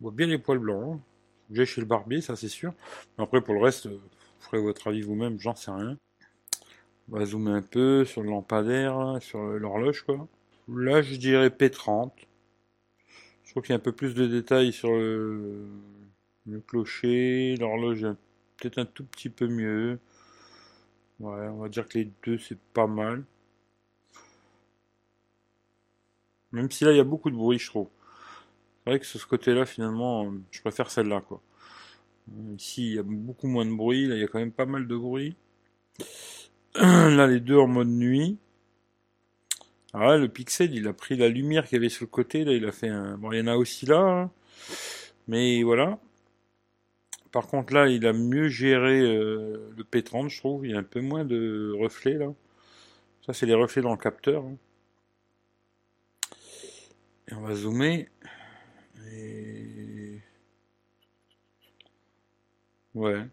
[0.04, 0.95] On bien les poils blancs.
[0.95, 0.99] Hein.
[1.51, 2.73] J'ai chez le barbier, ça c'est sûr.
[3.17, 3.99] Après, pour le reste, vous
[4.39, 5.97] ferez votre avis vous-même, j'en sais rien.
[7.10, 10.28] On va zoomer un peu sur le lampadaire, sur l'horloge, quoi.
[10.67, 12.12] Là, je dirais P30.
[13.43, 15.67] Je trouve qu'il y a un peu plus de détails sur le,
[16.47, 18.08] le clocher, l'horloge
[18.57, 19.99] peut-être un tout petit peu mieux.
[21.19, 23.23] Ouais, on va dire que les deux, c'est pas mal.
[26.51, 27.89] Même si là, il y a beaucoup de bruit, je trouve.
[28.83, 31.41] C'est vrai que sur ce côté-là, finalement, je préfère celle-là, quoi.
[32.57, 34.07] Ici, il y a beaucoup moins de bruit.
[34.07, 35.35] Là, il y a quand même pas mal de bruit.
[36.75, 38.37] Là, les deux en mode nuit.
[39.93, 42.43] Là, le pixel, il a pris la lumière qu'il y avait sur le côté.
[42.43, 43.17] Là, il a fait un...
[43.17, 43.99] Bon, il y en a aussi là.
[43.99, 44.31] Hein.
[45.27, 45.99] Mais voilà.
[47.36, 50.65] Par contre, là, il a mieux géré euh, le P30, je trouve.
[50.65, 52.34] Il y a un peu moins de reflets, là.
[53.26, 54.45] Ça, c'est les reflets dans le capteur.
[54.45, 54.56] Hein.
[57.28, 58.08] Et on va zoomer.
[59.12, 60.21] Et...
[62.93, 63.28] Ouais.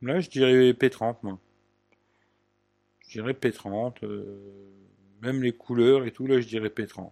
[0.00, 1.38] Là, je dirais P30, moi.
[3.00, 4.02] Je dirais P30.
[4.02, 4.70] Euh,
[5.20, 7.10] même les couleurs et tout, là, je dirais P30.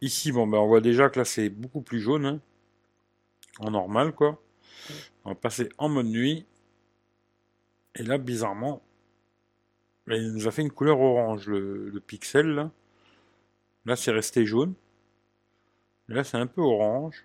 [0.00, 2.26] Ici, bon, ben, on voit déjà que là, c'est beaucoup plus jaune.
[2.26, 2.40] Hein.
[3.58, 4.40] en normal, quoi.
[5.24, 6.46] On va passer en mode nuit.
[7.96, 8.82] Et là, bizarrement,
[10.06, 12.70] ben, il nous a fait une couleur orange, le, pixel, là.
[13.96, 14.74] C'est resté jaune.
[16.08, 17.24] là, c'est un peu orange.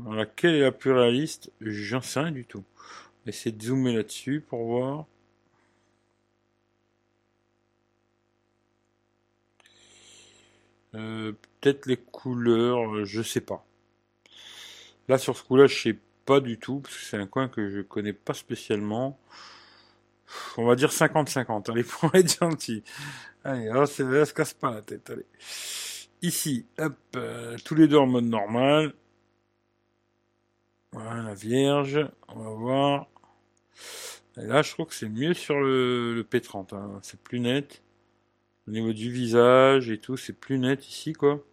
[0.00, 1.52] Dans laquelle est la plus réaliste?
[1.60, 2.64] J'en sais rien du tout.
[2.76, 5.06] On va essayer de zoomer là-dessus pour voir.
[10.94, 13.64] Euh, peut-être les couleurs, euh, je sais pas.
[15.08, 17.68] Là, sur ce coup-là, je sais pas du tout, parce que c'est un coin que
[17.70, 19.18] je connais pas spécialement.
[20.56, 22.82] On va dire 50-50, allez, pour être gentil.
[23.44, 25.26] Allez, alors, là, se casse pas la tête, allez.
[26.22, 28.94] Ici, hop, euh, tous les deux en mode normal.
[30.92, 33.06] Voilà, la vierge, on va voir.
[34.36, 36.98] Et là, je trouve que c'est mieux sur le, P30, hein.
[37.02, 37.82] c'est plus net.
[38.70, 41.44] Au niveau du visage et tout, c'est plus net ici, quoi.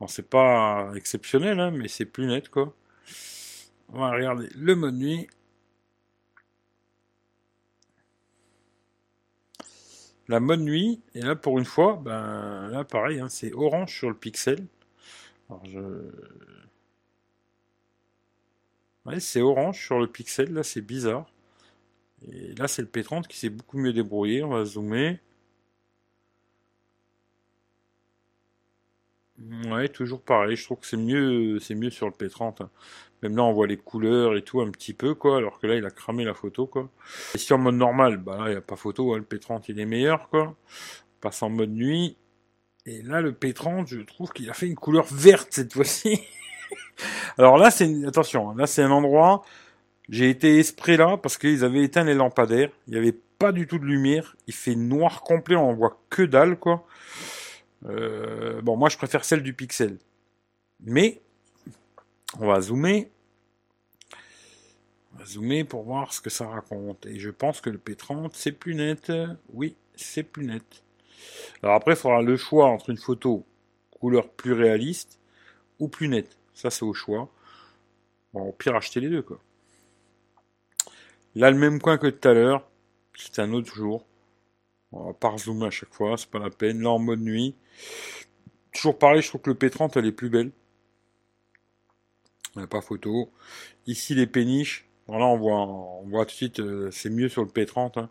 [0.00, 2.74] Bon, c'est pas exceptionnel, hein, mais c'est plus net, quoi.
[3.90, 5.28] On va regarder le mode nuit.
[10.26, 14.08] La mode nuit, et là, pour une fois, ben, là, pareil, hein, c'est orange sur
[14.08, 14.66] le pixel.
[15.48, 16.10] Alors, je...
[19.20, 21.30] C'est orange sur le pixel, là, c'est bizarre.
[22.22, 24.42] Et là, c'est le P30 qui s'est beaucoup mieux débrouillé.
[24.42, 25.20] On va zoomer.
[29.66, 30.56] Ouais, toujours pareil.
[30.56, 32.62] Je trouve que c'est mieux, c'est mieux sur le P30.
[32.62, 32.70] Hein.
[33.22, 35.38] Même là, on voit les couleurs et tout un petit peu, quoi.
[35.38, 36.88] Alors que là, il a cramé la photo, quoi.
[37.34, 39.14] Et si en mode normal, bah là, il n'y a pas photo.
[39.14, 39.18] Hein.
[39.18, 40.42] Le P30, il est meilleur, quoi.
[40.42, 42.16] On passe en mode nuit.
[42.86, 46.20] Et là, le P30, je trouve qu'il a fait une couleur verte cette fois-ci.
[47.38, 48.50] Alors là, c'est attention.
[48.50, 48.54] Hein.
[48.56, 49.42] Là, c'est un endroit.
[50.08, 52.70] J'ai été esprit là parce qu'ils avaient éteint les lampadaires.
[52.86, 54.36] Il n'y avait pas du tout de lumière.
[54.46, 55.56] Il fait noir complet.
[55.56, 56.86] On voit que dalle, quoi.
[57.86, 59.98] Euh, bon, moi je préfère celle du pixel.
[60.80, 61.20] Mais,
[62.38, 63.10] on va zoomer.
[65.14, 67.06] On va zoomer pour voir ce que ça raconte.
[67.06, 69.12] Et je pense que le P30, c'est plus net.
[69.52, 70.82] Oui, c'est plus net.
[71.62, 73.44] Alors après, il faudra le choix entre une photo
[73.90, 75.18] couleurs plus réalistes
[75.78, 76.38] ou plus nettes.
[76.54, 77.28] Ça, c'est au choix.
[78.32, 79.40] Bon, au pire, acheter les deux, quoi.
[81.34, 82.68] Là, le même coin que tout à l'heure.
[83.16, 84.06] C'est un autre jour.
[84.92, 86.80] On va pas zoomer à chaque fois, c'est pas la peine.
[86.82, 87.54] Là, en mode nuit.
[88.72, 90.52] Toujours pareil, je trouve que le P30, elle est plus belle.
[92.70, 93.30] Pas photo.
[93.86, 94.86] Ici, les péniches.
[95.08, 97.98] là, on voit, on voit tout de suite, euh, c'est mieux sur le P30.
[98.00, 98.10] Hein.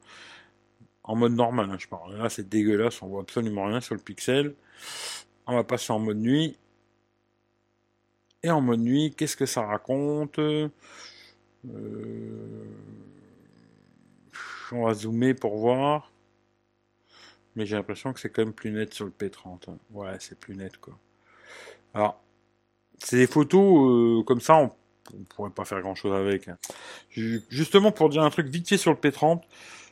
[1.04, 2.18] En mode normal, hein, je parle.
[2.18, 4.56] Là, c'est dégueulasse, on voit absolument rien sur le pixel.
[5.48, 6.58] On va passer en mode nuit.
[8.44, 10.40] Et en mode nuit, qu'est-ce que ça raconte?
[10.40, 10.70] Euh,
[14.72, 16.12] On va zoomer pour voir.
[17.58, 19.70] Mais j'ai l'impression que c'est quand même plus net sur le P30.
[19.70, 19.78] Hein.
[19.92, 20.98] Ouais, c'est plus net quoi.
[21.94, 22.24] Alors,
[23.00, 24.72] c'est des photos euh, comme ça, on,
[25.14, 26.48] on, pourrait pas faire grand chose avec.
[26.48, 26.58] Hein.
[27.10, 29.42] Justement, pour dire un truc vite fait sur le P30,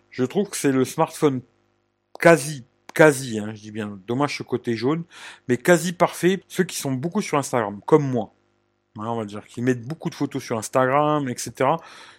[0.09, 1.41] je trouve que c'est le smartphone
[2.19, 5.03] quasi quasi, hein, je dis bien, dommage ce côté jaune,
[5.47, 8.33] mais quasi parfait, ceux qui sont beaucoup sur Instagram, comme moi.
[8.97, 11.71] on va dire, qui mettent beaucoup de photos sur Instagram, etc.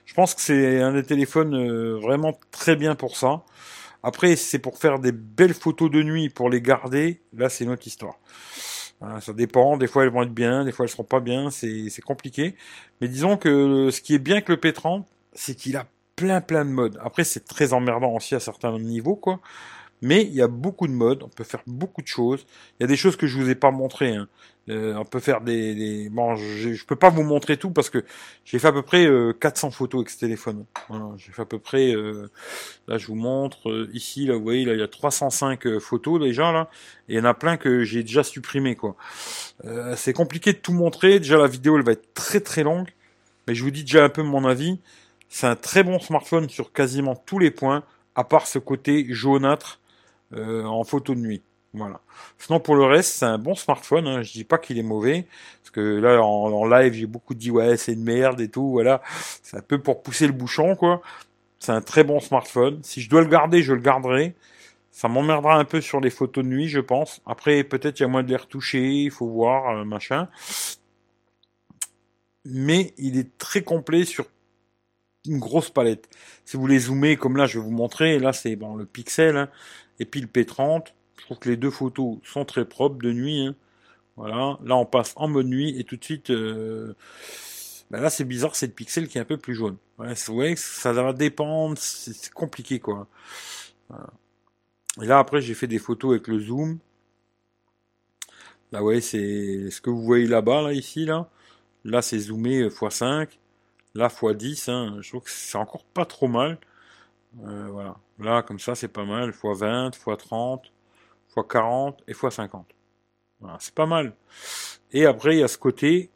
[0.04, 3.42] Je pense que c'est un des téléphones euh, vraiment très bien pour ça.
[4.02, 7.86] Après, c'est pour faire des belles photos de nuit, pour les garder, là c'est notre
[7.86, 8.18] histoire.
[9.20, 12.02] ça dépend, des fois elles vont être bien, des fois elles seront pas bien, c'est
[12.04, 12.54] compliqué.
[13.00, 16.64] Mais disons que ce qui est bien avec le P30, c'est qu'il a plein plein
[16.64, 16.98] de modes.
[17.02, 19.40] Après c'est très emmerdant aussi à certains niveaux, quoi.
[20.02, 22.46] Mais il y a beaucoup de modes, on peut faire beaucoup de choses.
[22.78, 24.14] Il y a des choses que je vous ai pas montrées.
[24.14, 24.28] Hein.
[24.68, 26.08] Euh, on peut faire des, des...
[26.08, 28.04] bon, je, je, peux pas vous montrer tout parce que
[28.44, 29.08] j'ai fait à peu près
[29.40, 30.64] 400 euh, photos avec ce téléphone.
[30.88, 32.28] Voilà, j'ai fait à peu près, euh,
[32.88, 36.20] là je vous montre euh, ici, là vous voyez, là il y a 305 photos
[36.20, 36.68] déjà là,
[37.08, 38.96] et il y en a plein que j'ai déjà supprimé quoi.
[39.96, 41.20] c'est compliqué de tout montrer.
[41.20, 42.88] Déjà la vidéo elle va être très très longue,
[43.46, 44.80] mais je vous dis déjà un peu mon avis.
[45.28, 47.84] C'est un très bon smartphone sur quasiment tous les points,
[48.16, 49.80] à part ce côté jaunâtre
[50.32, 51.42] euh, en photo de nuit.
[51.76, 52.00] Voilà.
[52.38, 54.06] Sinon pour le reste, c'est un bon smartphone.
[54.06, 54.22] Hein.
[54.22, 55.26] Je dis pas qu'il est mauvais,
[55.62, 58.70] parce que là en, live j'ai beaucoup dit ouais c'est une merde et tout.
[58.70, 59.02] Voilà,
[59.42, 61.02] c'est un peu pour pousser le bouchon quoi.
[61.58, 62.80] C'est un très bon smartphone.
[62.82, 64.34] Si je dois le garder, je le garderai.
[64.90, 67.20] Ça m'emmerdera un peu sur les photos de nuit, je pense.
[67.26, 70.28] Après peut-être il y a moins de les retoucher, il faut voir euh, machin.
[72.46, 74.24] Mais il est très complet sur
[75.26, 76.08] une grosse palette.
[76.44, 79.36] Si vous les zoomez, comme là je vais vous montrer, là c'est bon le pixel,
[79.36, 79.48] hein.
[79.98, 83.46] Et puis le P30, je trouve que les deux photos sont très propres de nuit.
[83.46, 83.54] Hein.
[84.16, 86.94] Voilà, là on passe en mode nuit et tout de suite, euh,
[87.90, 89.76] ben là c'est bizarre, c'est le pixel qui est un peu plus jaune.
[89.98, 93.08] Ouais, vous voyez, ça va dépendre, c'est compliqué quoi.
[95.02, 96.78] Et là après j'ai fait des photos avec le zoom.
[98.72, 101.28] Là ouais, c'est ce que vous voyez là-bas, là ici là.
[101.84, 103.28] Là c'est zoomé x5,
[103.94, 104.70] là x10.
[104.70, 104.98] Hein.
[105.02, 106.58] Je trouve que c'est encore pas trop mal.
[107.44, 107.96] Euh, voilà.
[108.18, 109.30] Là, comme ça, c'est pas mal.
[109.30, 110.72] x 20, x 30,
[111.28, 112.66] x 40 et x 50.
[113.40, 114.14] Voilà, c'est pas mal.
[114.92, 116.10] Et après, il y a ce côté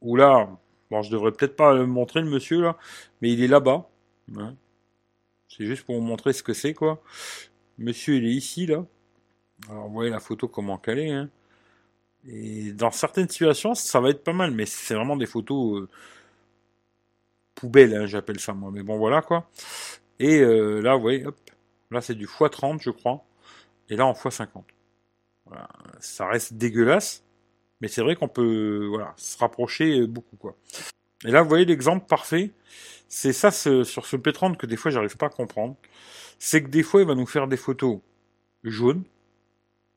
[0.00, 0.48] où là,
[0.90, 2.76] bon, je devrais peut-être pas montrer, le monsieur, là,
[3.20, 3.88] mais il est là-bas.
[4.36, 4.54] Hein.
[5.48, 7.02] C'est juste pour vous montrer ce que c'est, quoi.
[7.78, 8.84] Monsieur, il est ici, là.
[9.68, 11.30] Alors, vous voyez la photo, comment qu'elle est, hein.
[12.26, 15.88] Et dans certaines situations, ça va être pas mal, mais c'est vraiment des photos euh,
[17.54, 18.70] poubelles, hein, j'appelle ça moi.
[18.72, 19.48] Mais bon, voilà quoi.
[20.20, 21.36] Et euh, là, vous voyez, hop,
[21.90, 23.24] là c'est du x30, je crois.
[23.88, 24.62] Et là en x50.
[25.46, 25.68] Voilà.
[25.98, 27.24] Ça reste dégueulasse,
[27.80, 30.36] mais c'est vrai qu'on peut voilà, se rapprocher beaucoup.
[30.36, 30.54] quoi.
[31.24, 32.52] Et là, vous voyez l'exemple parfait.
[33.08, 35.76] C'est ça sur ce P30 que des fois j'arrive pas à comprendre.
[36.38, 37.98] C'est que des fois il va nous faire des photos
[38.62, 39.02] jaunes,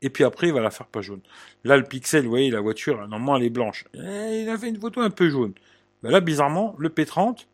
[0.02, 1.22] et puis après il va la faire pas jaune.
[1.64, 3.86] Là le pixel, vous voyez, la voiture, normalement elle est blanche.
[3.94, 5.54] Et il a fait une photo un peu jaune.
[6.02, 7.46] Ben là bizarrement, le P30,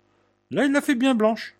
[0.51, 1.55] là il l'a fait bien blanche.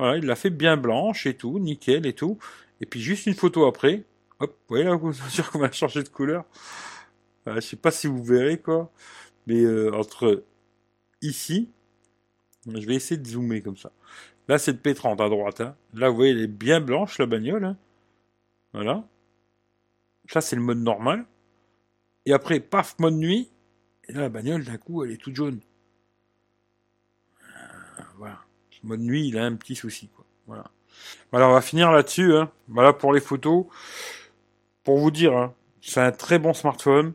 [0.00, 2.38] Voilà, il l'a fait bien blanche et tout, nickel et tout.
[2.80, 4.04] Et puis juste une photo après,
[4.38, 6.46] hop, vous voyez là, vous sûr qu'on va changer de couleur?
[7.46, 8.90] Je je sais pas si vous verrez quoi,
[9.46, 10.42] mais euh, entre
[11.20, 11.68] ici,
[12.66, 13.92] je vais essayer de zoomer comme ça.
[14.48, 15.60] Là, c'est le P30 à droite.
[15.60, 15.76] Hein.
[15.92, 17.66] Là, vous voyez, elle est bien blanche, la bagnole.
[17.66, 17.76] Hein.
[18.72, 19.06] Voilà.
[20.30, 21.26] Ça, c'est le mode normal.
[22.24, 23.50] Et après, paf, mode nuit.
[24.08, 25.60] Et là, la bagnole, d'un coup, elle est toute jaune.
[28.16, 28.40] Voilà
[28.82, 30.08] mode nuit, il a un petit souci.
[30.08, 30.24] Quoi.
[30.46, 30.64] Voilà.
[31.30, 32.34] Voilà, on va finir là-dessus.
[32.34, 32.50] Hein.
[32.68, 33.66] Voilà pour les photos.
[34.84, 37.12] Pour vous dire, hein, c'est un très bon smartphone.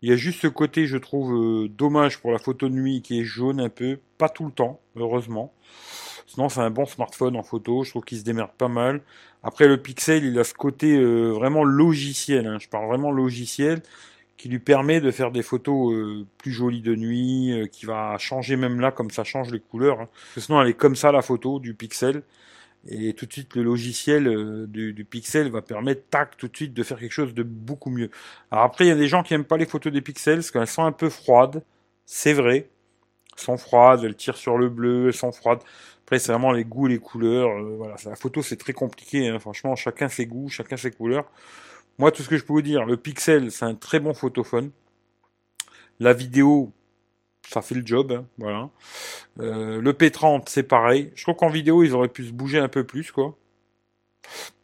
[0.00, 3.02] Il y a juste ce côté, je trouve, euh, dommage pour la photo de nuit
[3.02, 3.98] qui est jaune un peu.
[4.18, 5.52] Pas tout le temps, heureusement.
[6.26, 7.84] Sinon, c'est un bon smartphone en photo.
[7.84, 9.02] Je trouve qu'il se démerde pas mal.
[9.42, 12.46] Après, le Pixel, il a ce côté euh, vraiment logiciel.
[12.46, 12.58] Hein.
[12.58, 13.82] Je parle vraiment logiciel
[14.42, 18.18] qui lui permet de faire des photos euh, plus jolies de nuit, euh, qui va
[18.18, 20.00] changer même là comme ça change les couleurs.
[20.00, 20.08] Hein.
[20.36, 22.24] sinon elle est comme ça la photo du pixel.
[22.88, 26.74] Et tout de suite, le logiciel euh, du, pixel va permettre, tac, tout de suite,
[26.74, 28.10] de faire quelque chose de beaucoup mieux.
[28.50, 30.50] Alors après, il y a des gens qui aiment pas les photos des pixels parce
[30.50, 31.62] qu'elles sont un peu froides.
[32.04, 32.68] C'est vrai.
[33.36, 35.60] Elles sont froides, elles tirent sur le bleu, elles sont froides.
[36.04, 37.48] Après, c'est vraiment les goûts, les couleurs.
[38.04, 39.28] La photo, c'est très compliqué.
[39.28, 39.38] Hein.
[39.38, 41.30] Franchement, chacun ses goûts, chacun ses couleurs.
[41.98, 44.70] Moi, tout ce que je peux vous dire, le pixel, c'est un très bon photophone.
[46.00, 46.72] La vidéo,
[47.48, 48.70] ça fait le job, hein, voilà.
[49.40, 51.12] Euh, le P30, c'est pareil.
[51.14, 53.36] Je trouve qu'en vidéo, ils auraient pu se bouger un peu plus, quoi.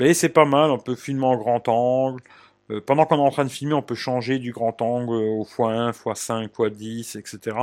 [0.00, 2.22] Mais c'est pas mal, on peut filmer en grand angle.
[2.70, 5.44] Euh, pendant qu'on est en train de filmer, on peut changer du grand angle au
[5.44, 7.56] x1, x5, x10, etc.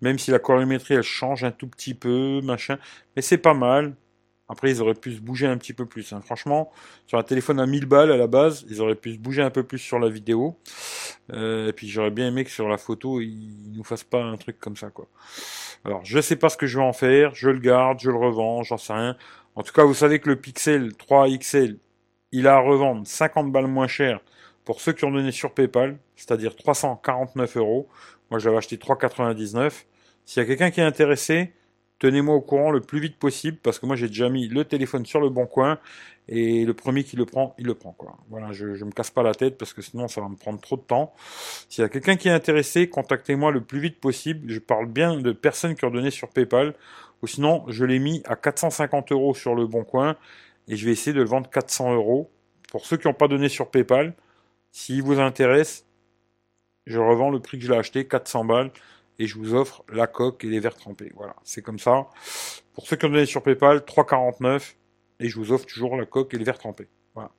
[0.00, 2.78] Même si la colorimétrie, elle change un tout petit peu, machin.
[3.14, 3.94] Mais c'est pas mal.
[4.48, 6.12] Après, ils auraient pu se bouger un petit peu plus.
[6.12, 6.20] Hein.
[6.20, 6.70] Franchement,
[7.06, 9.50] sur un téléphone à 1000 balles à la base, ils auraient pu se bouger un
[9.50, 10.56] peu plus sur la vidéo.
[11.32, 14.36] Euh, et puis j'aurais bien aimé que sur la photo, ils nous fassent pas un
[14.36, 15.08] truc comme ça, quoi.
[15.84, 17.34] Alors, je sais pas ce que je vais en faire.
[17.34, 19.16] Je le garde, je le revends, j'en sais rien.
[19.56, 21.78] En tout cas, vous savez que le Pixel 3 XL,
[22.32, 24.20] il a à revendre 50 balles moins cher
[24.64, 27.88] pour ceux qui ont donné sur PayPal, c'est-à-dire 349 euros.
[28.30, 29.84] Moi, j'avais acheté 3,99.
[30.24, 31.52] S'il y a quelqu'un qui est intéressé,
[31.98, 35.06] tenez-moi au courant le plus vite possible parce que moi j'ai déjà mis le téléphone
[35.06, 35.78] sur le bon coin
[36.28, 38.16] et le premier qui le prend, il le prend quoi.
[38.28, 40.60] Voilà, je, je me casse pas la tête parce que sinon ça va me prendre
[40.60, 41.14] trop de temps.
[41.68, 44.50] S'il y a quelqu'un qui est intéressé, contactez-moi le plus vite possible.
[44.50, 46.74] Je parle bien de personnes qui ont donné sur PayPal
[47.22, 50.16] ou sinon je l'ai mis à 450 euros sur le bon coin
[50.68, 52.30] et je vais essayer de le vendre 400 euros.
[52.70, 54.14] Pour ceux qui n'ont pas donné sur PayPal,
[54.72, 55.86] s'il vous intéresse,
[56.86, 58.70] je revends le prix que je l'ai acheté, 400 balles
[59.18, 61.12] et je vous offre la coque et les verres trempés.
[61.14, 62.08] Voilà, c'est comme ça.
[62.74, 64.74] Pour ceux qui ont donné sur PayPal, 3,49
[65.20, 66.88] et je vous offre toujours la coque et les verres trempés.
[67.14, 67.30] Voilà.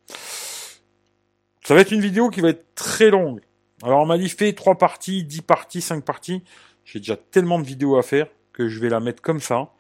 [1.64, 3.42] Ça va être une vidéo qui va être très longue.
[3.84, 6.44] Alors on m'a dit fait 3 parties, 10 parties, 5 parties.
[6.86, 9.74] J'ai déjà tellement de vidéos à faire que je vais la mettre comme ça.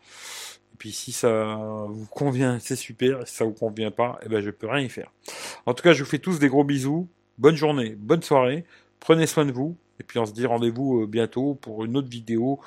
[0.73, 1.55] Et puis si ça
[1.89, 3.27] vous convient, c'est super.
[3.27, 5.11] Si ça vous convient pas, eh ben je peux rien y faire.
[5.65, 7.07] En tout cas, je vous fais tous des gros bisous.
[7.39, 8.65] Bonne journée, bonne soirée.
[8.99, 9.77] Prenez soin de vous.
[9.99, 12.59] Et puis on se dit rendez-vous euh, bientôt pour une autre vidéo.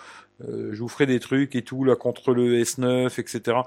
[0.42, 3.58] Euh, je vous ferai des trucs et tout, là contre le S9, etc.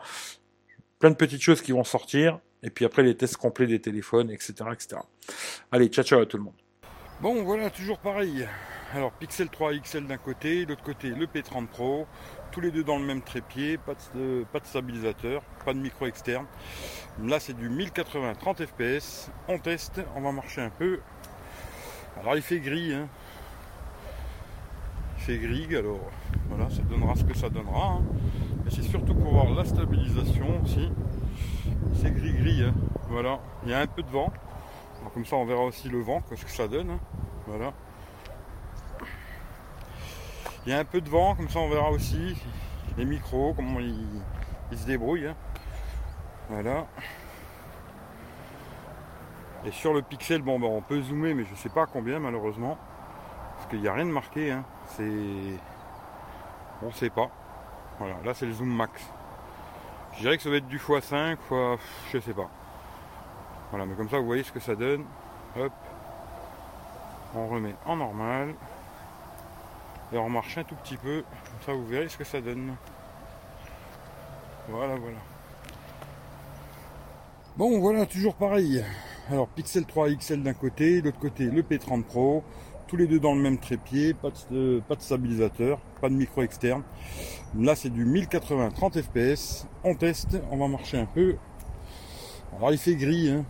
[0.99, 2.39] Plein de petites choses qui vont sortir.
[2.63, 4.53] Et puis après les tests complets des téléphones, etc.
[4.71, 5.01] etc.
[5.71, 6.53] Allez, ciao ciao à tout le monde.
[7.21, 8.47] Bon voilà, toujours pareil.
[8.93, 12.05] Alors Pixel 3 XL d'un côté, de l'autre côté le P30 Pro,
[12.51, 16.05] tous les deux dans le même trépied, pas de, pas de stabilisateur, pas de micro
[16.05, 16.45] externe.
[17.23, 20.99] Là c'est du 1080 30 fps, on teste, on va marcher un peu.
[22.19, 23.09] Alors il fait gris, hein
[25.23, 25.99] fait gris, alors
[26.49, 27.93] voilà, ça donnera ce que ça donnera.
[27.93, 28.01] Hein.
[28.63, 30.91] Mais c'est surtout pour voir la stabilisation aussi.
[31.95, 32.73] C'est gris-gris, hein.
[33.07, 33.39] voilà.
[33.63, 34.33] Il y a un peu de vent.
[35.13, 36.89] comme ça, on verra aussi le vent, ce que ça donne.
[36.91, 36.99] Hein.
[37.47, 37.71] Voilà.
[40.65, 42.35] Il y a un peu de vent, comme ça, on verra aussi
[42.97, 45.33] les micros, comment ils, se débrouillent.
[46.49, 46.85] Voilà.
[49.65, 52.77] Et sur le pixel, bon, ben, on peut zoomer, mais je sais pas combien malheureusement.
[53.73, 54.51] Qu'il n'y a rien de marqué.
[54.51, 54.63] Hein.
[54.85, 55.57] C'est.
[56.83, 57.31] On sait pas.
[57.97, 59.01] Voilà, là c'est le zoom max.
[60.13, 61.79] Je dirais que ça va être du x5, fois.
[62.11, 62.51] Je sais pas.
[63.71, 65.05] Voilà, mais comme ça vous voyez ce que ça donne.
[65.57, 65.71] Hop.
[67.33, 68.53] On remet en normal.
[70.11, 71.23] Et on marche un tout petit peu.
[71.23, 72.75] Comme ça vous verrez ce que ça donne.
[74.69, 75.17] Voilà, voilà.
[77.57, 78.85] Bon, voilà, toujours pareil.
[79.31, 82.43] Alors, Pixel 3 XL d'un côté, de l'autre côté le P30 Pro
[82.93, 86.43] tous les deux dans le même trépied, pas de, pas de stabilisateur, pas de micro
[86.43, 86.83] externe.
[87.57, 89.65] Là c'est du 1080 30 fps.
[89.83, 91.37] On teste, on va marcher un peu.
[92.55, 93.45] Alors il fait gris, hein.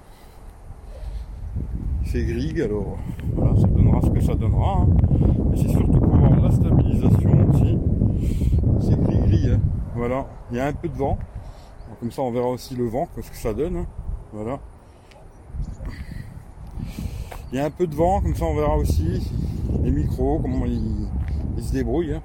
[2.04, 2.98] Il fait gris, alors
[3.36, 4.78] voilà, ça donnera ce que ça donnera.
[4.78, 4.88] Hein.
[5.52, 7.78] Mais c'est surtout pour voir la stabilisation aussi.
[8.80, 9.60] C'est gris-gris, hein.
[9.94, 10.26] voilà.
[10.52, 11.18] Il y a un peu de vent.
[12.00, 13.76] comme ça on verra aussi le vent, ce que ça donne.
[13.76, 13.88] Hein.
[14.32, 14.62] Voilà.
[17.54, 19.32] Il y a un peu de vent, comme ça on verra aussi
[19.84, 21.08] les micros, comment ils,
[21.62, 22.16] se débrouillent.
[22.16, 22.24] Hein.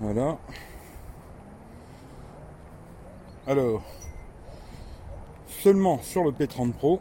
[0.00, 0.38] Voilà.
[3.46, 3.80] Alors,
[5.46, 7.00] seulement sur le P30 Pro,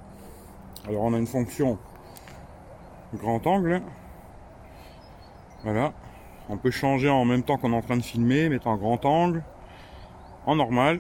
[0.88, 1.80] alors on a une fonction
[3.16, 3.82] grand angle.
[5.64, 5.94] Voilà.
[6.50, 9.04] On peut changer en même temps qu'on est en train de filmer, mettre en grand
[9.06, 9.44] angle,
[10.46, 11.00] en normal,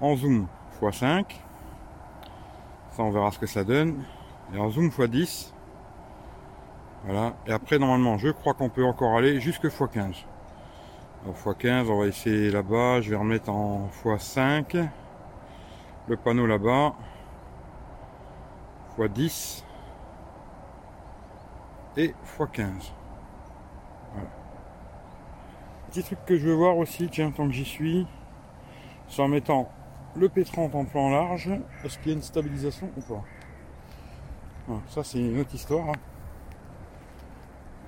[0.00, 0.46] en zoom
[0.80, 1.26] x5.
[2.92, 4.02] Ça on verra ce que ça donne
[4.54, 5.52] et en zoom x10
[7.04, 7.34] voilà.
[7.46, 10.24] Et après normalement je crois qu'on peut encore aller jusque x15
[11.24, 13.00] alors x15 on va essayer là-bas.
[13.00, 14.88] Je vais remettre en x5
[16.08, 16.94] le panneau là-bas.
[18.98, 19.64] X10
[21.96, 22.92] et x15
[24.12, 24.28] voilà.
[25.88, 28.06] petit truc que je veux voir aussi tiens tant que j'y suis.
[29.08, 29.70] C'est en mettant
[30.16, 31.50] le P30 en plan large.
[31.84, 33.22] Est-ce qu'il y a une stabilisation ou pas?
[34.88, 35.88] Ça, c'est une autre histoire.
[35.88, 35.98] Hein.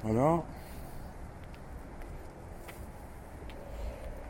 [0.03, 0.43] Voilà.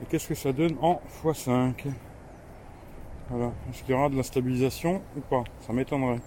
[0.03, 1.87] Et qu'est-ce que ça donne en x5
[3.31, 3.53] Voilà.
[3.71, 5.45] Est-ce qu'il y aura de la stabilisation ou pas?
[5.61, 6.21] Ça m'étonnerait.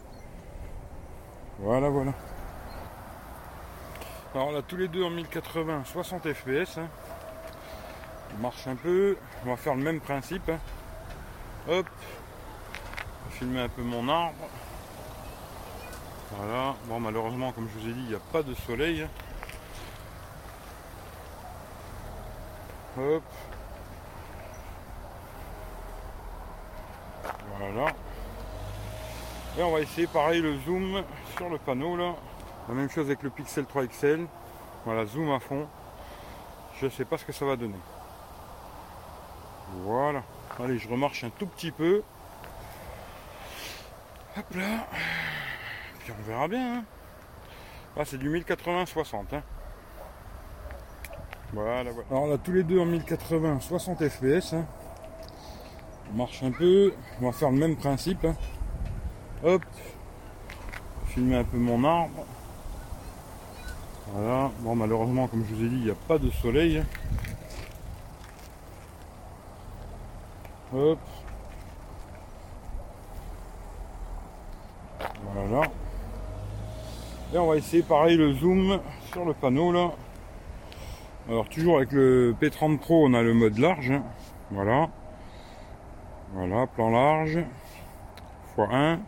[1.60, 2.14] Voilà, voilà.
[4.34, 6.80] Alors là, tous les deux en 1080, 60 fps.
[8.36, 9.18] On marche un peu.
[9.46, 10.50] On va faire le même principe.
[10.50, 10.60] Hein.
[11.70, 11.88] Hop.
[13.30, 14.36] Je vais filmer un peu mon arbre.
[16.32, 16.76] Voilà.
[16.86, 19.08] Bon, malheureusement, comme je vous ai dit, il n'y a pas de soleil.
[22.98, 23.24] Hop.
[27.58, 27.94] Voilà.
[29.58, 31.04] Et on va essayer pareil le zoom
[31.36, 32.16] sur le panneau là.
[32.68, 34.28] La même chose avec le Pixel 3 XL.
[34.86, 35.68] Voilà, zoom à fond.
[36.80, 37.80] Je ne sais pas ce que ça va donner.
[39.84, 40.24] Voilà.
[40.60, 42.04] Allez, je remarche un tout petit peu.
[44.38, 44.88] Hop là.
[46.10, 46.78] On verra bien.
[47.98, 48.04] Hein.
[48.06, 49.16] C'est du 1080-60.
[49.34, 49.42] Hein.
[51.54, 52.08] Voilà, voilà.
[52.12, 54.56] Alors là, tous les deux en 1080, 60 fps.
[56.12, 56.94] On marche un peu.
[57.22, 58.24] On va faire le même principe.
[58.26, 58.36] Hein.
[59.44, 59.64] Hop.
[61.08, 62.26] Filmer un peu mon arbre.
[64.08, 64.52] Voilà.
[64.60, 66.84] Bon, malheureusement, comme je vous ai dit, il n'y a pas de soleil.
[70.74, 71.00] Hop.
[75.34, 75.68] Voilà.
[77.34, 78.80] Et on va essayer pareil le zoom
[79.12, 79.92] sur le panneau là.
[81.28, 83.92] Alors toujours avec le P30 Pro on a le mode large.
[84.50, 84.90] Voilà.
[86.34, 87.40] Voilà, plan large.
[88.58, 89.00] x1.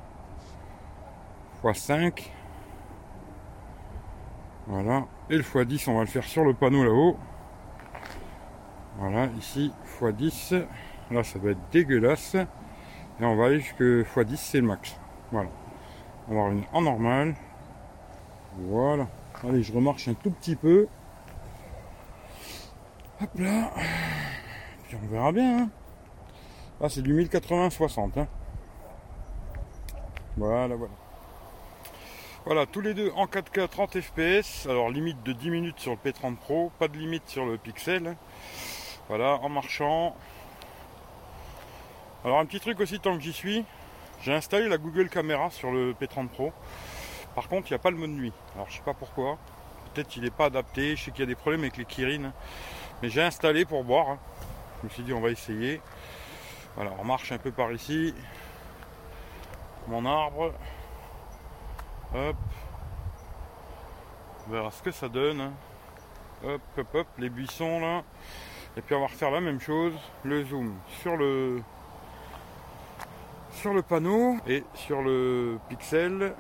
[1.64, 2.30] x5.
[4.68, 5.06] Voilà.
[5.30, 7.18] Et le x10 on va le faire sur le panneau là-haut.
[8.98, 10.66] Voilà, ici x10.
[11.12, 12.36] Là, ça va être dégueulasse.
[12.36, 15.00] Et on va aller jusqu'à x10, c'est le max.
[15.32, 15.50] Voilà.
[16.28, 17.36] On va revenir en normal.
[18.58, 19.08] Voilà.
[19.44, 20.88] Allez, je remarche un tout petit peu.
[23.22, 23.72] Hop là.
[24.88, 25.60] Puis on verra bien.
[25.60, 25.70] Hein.
[26.82, 28.20] Là, c'est du 1080-60.
[28.20, 28.28] Hein.
[30.38, 30.94] Voilà, voilà.
[32.46, 34.66] Voilà, tous les deux en 4K 30 fps.
[34.68, 36.72] Alors, limite de 10 minutes sur le P30 Pro.
[36.80, 38.16] Pas de limite sur le Pixel.
[39.08, 40.16] Voilà, en marchant.
[42.26, 43.64] Alors un petit truc aussi tant que j'y suis,
[44.22, 46.52] j'ai installé la Google Caméra sur le P30 Pro.
[47.36, 48.34] Par contre, il n'y a pas le mode nuit.
[48.56, 49.38] Alors je sais pas pourquoi.
[49.94, 50.96] Peut-être qu'il n'est pas adapté.
[50.96, 52.32] Je sais qu'il y a des problèmes avec les Kirin.
[53.02, 54.10] Mais j'ai installé pour voir.
[54.10, 54.20] Hein.
[54.80, 55.82] Je me suis dit on va essayer.
[56.76, 58.14] Voilà, on marche un peu par ici.
[59.88, 60.54] Mon arbre.
[62.14, 62.36] Hop.
[64.48, 65.42] On verra ce que ça donne.
[65.42, 65.54] Hein.
[66.44, 68.04] Hop, hop, hop, les buissons là.
[68.78, 69.94] Et puis on va refaire la même chose.
[70.24, 71.62] Le zoom sur le
[73.52, 76.34] sur le panneau et sur le pixel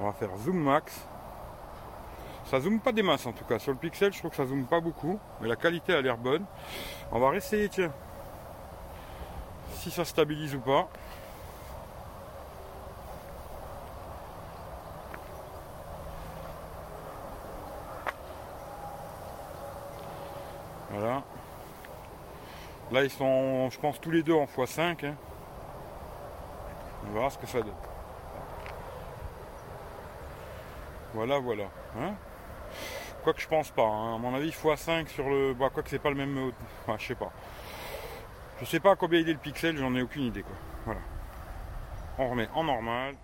[0.00, 1.06] on va faire zoom max.
[2.46, 3.58] Ça zoome pas des masses en tout cas.
[3.58, 6.18] Sur le pixel je trouve que ça zoome pas beaucoup mais la qualité a l'air
[6.18, 6.44] bonne.
[7.10, 7.92] On va réessayer tiens
[9.74, 10.88] si ça stabilise ou pas.
[20.90, 21.22] Voilà.
[22.90, 25.14] Là ils sont je pense tous les deux en x5
[27.08, 27.91] on verra ce que ça donne.
[31.14, 31.64] Voilà, voilà.
[31.98, 32.14] Hein
[33.22, 33.86] quoi que je pense pas.
[33.86, 34.16] Hein.
[34.16, 35.54] À mon avis, x5 sur le.
[35.54, 36.52] Bah, quoi que c'est pas le même.
[36.82, 37.32] Enfin, je sais pas.
[38.60, 40.44] Je sais pas combien il est le pixel, j'en ai aucune idée.
[40.84, 41.00] Voilà.
[42.18, 43.16] On remet en normal.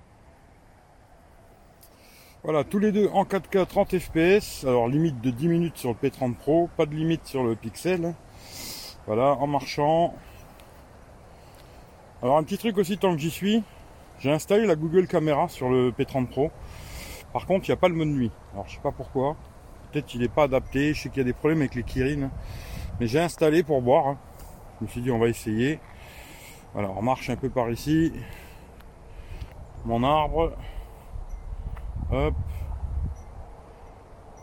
[2.42, 4.64] Voilà, tous les deux en 4K 30 fps.
[4.64, 8.14] Alors limite de 10 minutes sur le P30 Pro, pas de limite sur le pixel.
[9.06, 10.14] Voilà, en marchant.
[12.22, 13.62] Alors un petit truc aussi tant que j'y suis,
[14.18, 16.50] j'ai installé la Google Caméra sur le P30 Pro.
[17.32, 18.30] Par contre, il n'y a pas le mode nuit.
[18.52, 19.36] Alors je sais pas pourquoi.
[19.90, 20.94] Peut-être qu'il n'est pas adapté.
[20.94, 22.30] Je sais qu'il y a des problèmes avec les Kirin.
[23.00, 24.08] Mais j'ai installé pour voir.
[24.08, 24.18] Hein.
[24.78, 25.80] Je me suis dit on va essayer.
[26.72, 28.12] Voilà, on marche un peu par ici.
[29.84, 30.52] Mon arbre.
[32.10, 32.34] Hop.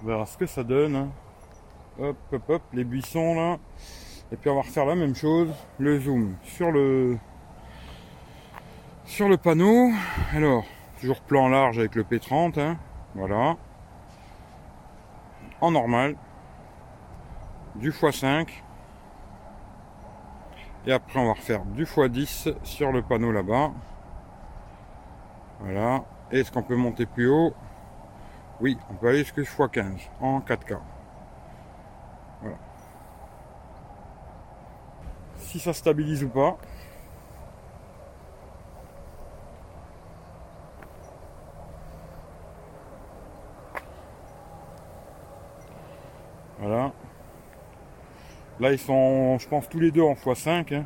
[0.01, 0.95] On verra ce que ça donne.
[0.95, 1.09] Hein.
[1.99, 2.61] Hop, hop, hop.
[2.73, 3.57] Les buissons là.
[4.31, 5.49] Et puis on va refaire la même chose.
[5.77, 7.17] Le zoom sur le
[9.05, 9.91] sur le panneau,
[10.33, 10.65] alors,
[10.99, 12.77] toujours plan large avec le P30, hein,
[13.13, 13.57] voilà.
[15.61, 16.15] En normal,
[17.75, 18.49] du x5.
[20.87, 23.71] Et après, on va refaire du x10 sur le panneau là-bas.
[25.61, 26.03] Voilà.
[26.31, 27.53] Est-ce qu'on peut monter plus haut?
[28.61, 30.77] Oui, on peut aller jusqu'à x15 en 4K.
[32.41, 32.57] Voilà.
[35.55, 36.57] si ça stabilise ou pas.
[46.59, 46.91] Voilà.
[48.59, 50.73] Là, ils sont, je pense, tous les deux en x5.
[50.73, 50.85] Hein.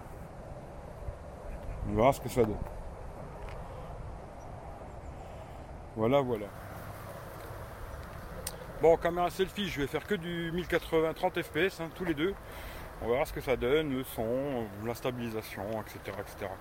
[1.88, 2.58] On verra ce que ça donne.
[5.96, 6.48] Voilà, voilà.
[8.82, 12.34] Bon, caméra selfie, je vais faire que du 1080 30 fps, tous les deux.
[13.02, 16.18] On verra ce que ça donne, le son, la stabilisation, etc.
[16.20, 16.52] etc.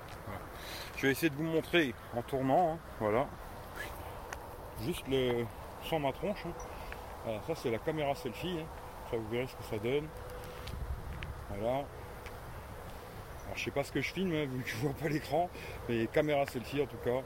[0.97, 3.27] Je vais essayer de vous montrer en tournant, hein, voilà.
[4.83, 5.47] Juste le
[5.85, 6.45] sans ma tronche.
[7.27, 7.39] Hein.
[7.47, 8.67] ça c'est la caméra selfie, hein.
[9.11, 10.09] ça vous verrez ce que ça donne.
[11.59, 11.79] Voilà.
[13.47, 15.49] Alors je sais pas ce que je filme, vu que je vois pas l'écran,
[15.89, 17.23] mais caméra selfie en tout cas.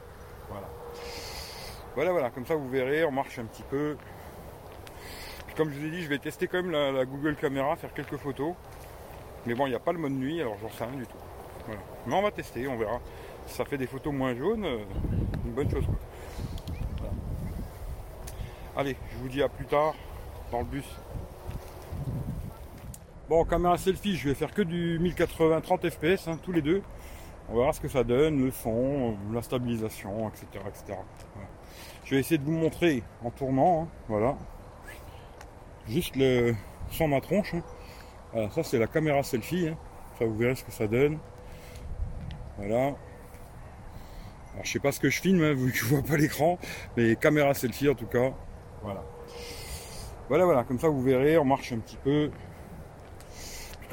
[0.49, 0.69] Voilà.
[1.95, 3.95] Voilà, voilà, comme ça vous verrez, on marche un petit peu
[5.55, 8.17] comme je vous ai dit, je vais tester quand même la, Google Caméra, faire quelques
[8.17, 8.55] photos.
[9.45, 11.17] Mais bon, il n'y a pas le mode nuit, alors j'en sais rien du tout.
[12.07, 12.99] Mais on va tester, on verra.
[13.47, 14.83] Ça fait des photos moins jaunes, euh,
[15.45, 15.85] une bonne chose.
[18.75, 19.93] Allez, je vous dis à plus tard
[20.51, 20.85] dans le bus.
[23.49, 26.81] Caméra selfie, je vais faire que du 1080 30 fps, tous les deux.
[27.49, 30.45] On verra ce que ça donne, le son, la stabilisation, etc.
[30.67, 30.99] etc.
[32.05, 34.35] Je vais essayer de vous montrer en tournant, hein, voilà
[35.87, 36.55] juste le
[36.89, 37.53] sans ma tronche.
[38.35, 38.49] Hein.
[38.51, 39.69] ça c'est la caméra selfie.
[39.69, 39.77] Hein.
[40.17, 41.17] Ça vous verrez ce que ça donne.
[42.57, 42.95] Voilà.
[44.53, 46.59] Alors je sais pas ce que je filme, vu que je vois pas l'écran,
[46.95, 48.31] mais caméra selfie en tout cas.
[48.81, 49.03] Voilà.
[50.29, 52.31] Voilà, voilà, comme ça vous verrez, on marche un petit peu.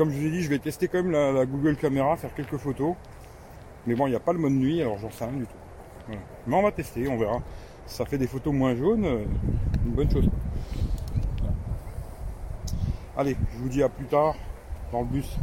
[0.01, 2.57] Comme je vous ai dit, je vais tester quand même la, Google Caméra, faire quelques
[2.57, 2.95] photos.
[3.87, 6.17] Mais bon, il n'y a pas le mode nuit, alors j'en sais rien du tout.
[6.47, 7.43] Mais on va tester, on verra.
[7.85, 9.25] ça fait des photos moins jaunes, euh,
[9.85, 10.27] une bonne chose.
[13.15, 14.37] Allez, je vous dis à plus tard
[14.91, 15.37] dans le bus.